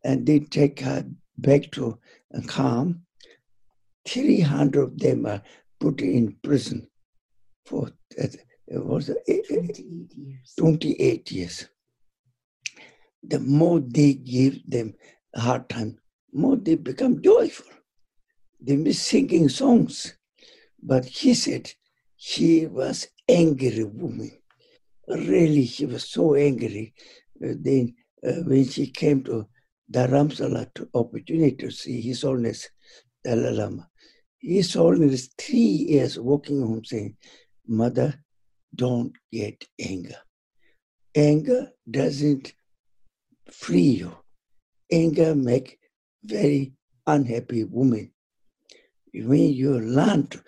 and 0.04 0.26
they 0.26 0.40
take 0.40 0.80
her 0.80 1.06
back 1.38 1.70
to 1.74 2.00
Kham. 2.48 3.02
300 4.08 4.82
of 4.82 4.98
them 4.98 5.28
are 5.28 5.44
put 5.80 6.02
in 6.02 6.36
prison 6.42 6.88
for 7.66 7.90
uh, 8.22 8.28
it 8.68 8.84
was 8.84 9.12
28 9.28 9.80
years. 10.18 10.54
28 10.58 11.32
years. 11.32 11.70
The 13.24 13.40
more 13.40 13.80
they 13.80 14.14
give 14.14 14.60
them 14.70 14.96
a 15.34 15.42
hard 15.42 15.70
time, 15.70 15.98
more 16.34 16.58
they 16.58 16.76
become 16.76 17.22
joyful. 17.22 17.72
They 18.60 18.76
miss 18.76 19.02
singing 19.02 19.50
songs. 19.50 20.16
But 20.82 21.06
he 21.06 21.34
said, 21.34 21.72
she 22.18 22.68
was 22.68 23.08
angry 23.28 23.84
woman. 23.84 24.32
Really, 25.08 25.66
she 25.66 25.86
was 25.86 26.10
so 26.10 26.36
angry. 26.36 26.94
Uh, 27.44 27.54
then 27.60 27.96
uh, 28.26 28.42
when 28.44 28.66
she 28.66 28.88
came 28.88 29.24
to 29.24 29.48
Dharamsala 29.92 30.74
to 30.76 30.90
opportunity 30.94 31.56
to 31.58 31.72
see 31.72 32.02
His 32.02 32.22
Holiness 32.22 32.70
Dalai 33.24 33.52
Lama, 33.52 33.90
His 34.40 34.74
Holiness 34.74 35.30
three 35.38 35.58
years 35.58 36.20
walking 36.20 36.62
home 36.62 36.84
saying, 36.84 37.18
Mother, 37.68 38.16
don't 38.74 39.14
get 39.32 39.64
anger. 39.80 40.18
Anger 41.16 41.72
doesn't 41.90 42.54
free 43.52 43.82
you. 43.82 44.16
Anger 44.92 45.36
make 45.36 45.80
very 46.24 46.74
unhappy 47.08 47.64
woman. 47.64 48.12
When 49.14 49.54
you 49.54 49.80
learn 49.80 50.28
to 50.28 50.44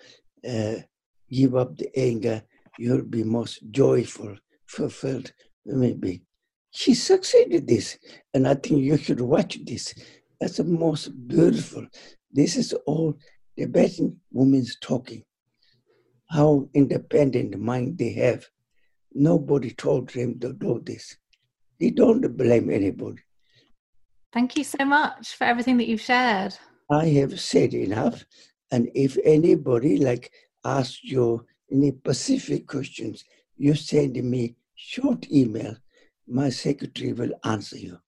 uh, 0.48 0.82
give 1.30 1.54
up 1.54 1.76
the 1.76 1.90
anger, 1.98 2.42
you'll 2.78 3.02
be 3.02 3.24
most 3.24 3.60
joyful, 3.70 4.36
fulfilled, 4.66 5.32
maybe. 5.64 6.22
She 6.70 6.94
succeeded 6.94 7.66
this, 7.66 7.98
and 8.34 8.46
I 8.46 8.54
think 8.54 8.82
you 8.82 8.96
should 8.96 9.20
watch 9.20 9.58
this. 9.64 9.94
That's 10.40 10.58
the 10.58 10.64
most 10.64 11.08
beautiful. 11.26 11.86
This 12.30 12.56
is 12.56 12.74
all 12.86 13.18
Tibetan 13.56 14.20
women's 14.30 14.76
talking. 14.80 15.24
How 16.28 16.68
independent 16.74 17.58
mind 17.58 17.98
they 17.98 18.12
have. 18.14 18.46
Nobody 19.14 19.70
told 19.70 20.10
them 20.10 20.38
to 20.40 20.52
do 20.52 20.82
this. 20.84 21.16
They 21.78 21.90
don't 21.90 22.36
blame 22.36 22.70
anybody. 22.70 23.22
Thank 24.32 24.56
you 24.56 24.64
so 24.64 24.84
much 24.84 25.34
for 25.36 25.44
everything 25.44 25.76
that 25.78 25.88
you've 25.88 26.00
shared. 26.00 26.56
I 26.90 27.06
have 27.06 27.40
said 27.40 27.74
enough. 27.74 28.24
And 28.70 28.90
if 28.94 29.16
anybody 29.24 29.98
like 29.98 30.32
ask 30.64 31.02
you 31.02 31.46
any 31.70 31.92
specific 31.92 32.66
questions, 32.66 33.24
you 33.56 33.74
send 33.74 34.22
me 34.22 34.56
short 34.74 35.30
email. 35.30 35.76
My 36.26 36.50
secretary 36.50 37.12
will 37.12 37.32
answer 37.44 37.78
you. 37.78 37.98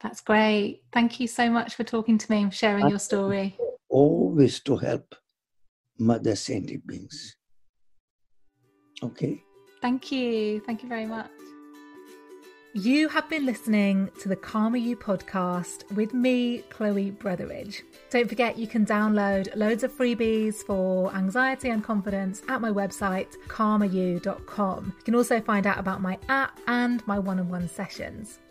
That's 0.00 0.20
great. 0.20 0.82
Thank 0.92 1.20
you 1.20 1.26
so 1.26 1.50
much 1.50 1.74
for 1.74 1.84
talking 1.84 2.18
to 2.18 2.30
me 2.30 2.42
and 2.42 2.54
sharing 2.54 2.88
your 2.88 2.98
story. 2.98 3.58
Always 3.88 4.60
to 4.60 4.76
help 4.76 5.14
mother 5.98 6.36
sentient 6.36 6.86
beings. 6.86 7.36
Okay. 9.02 9.42
Thank 9.80 10.12
you. 10.12 10.60
Thank 10.60 10.82
you 10.82 10.88
very 10.88 11.06
much. 11.06 11.30
You 12.76 13.08
have 13.08 13.26
been 13.30 13.46
listening 13.46 14.10
to 14.20 14.28
the 14.28 14.36
Calmer 14.36 14.76
You 14.76 14.98
podcast 14.98 15.90
with 15.94 16.12
me, 16.12 16.58
Chloe 16.68 17.10
Brotheridge. 17.10 17.80
Don't 18.10 18.28
forget 18.28 18.58
you 18.58 18.66
can 18.66 18.84
download 18.84 19.48
loads 19.56 19.82
of 19.82 19.96
freebies 19.96 20.56
for 20.56 21.10
anxiety 21.14 21.70
and 21.70 21.82
confidence 21.82 22.42
at 22.48 22.60
my 22.60 22.70
website, 22.70 23.34
karmau.com. 23.48 24.84
You 24.84 25.04
can 25.04 25.14
also 25.14 25.40
find 25.40 25.66
out 25.66 25.78
about 25.78 26.02
my 26.02 26.18
app 26.28 26.60
and 26.66 27.02
my 27.06 27.18
one 27.18 27.38
on 27.38 27.48
one 27.48 27.66
sessions. 27.66 28.40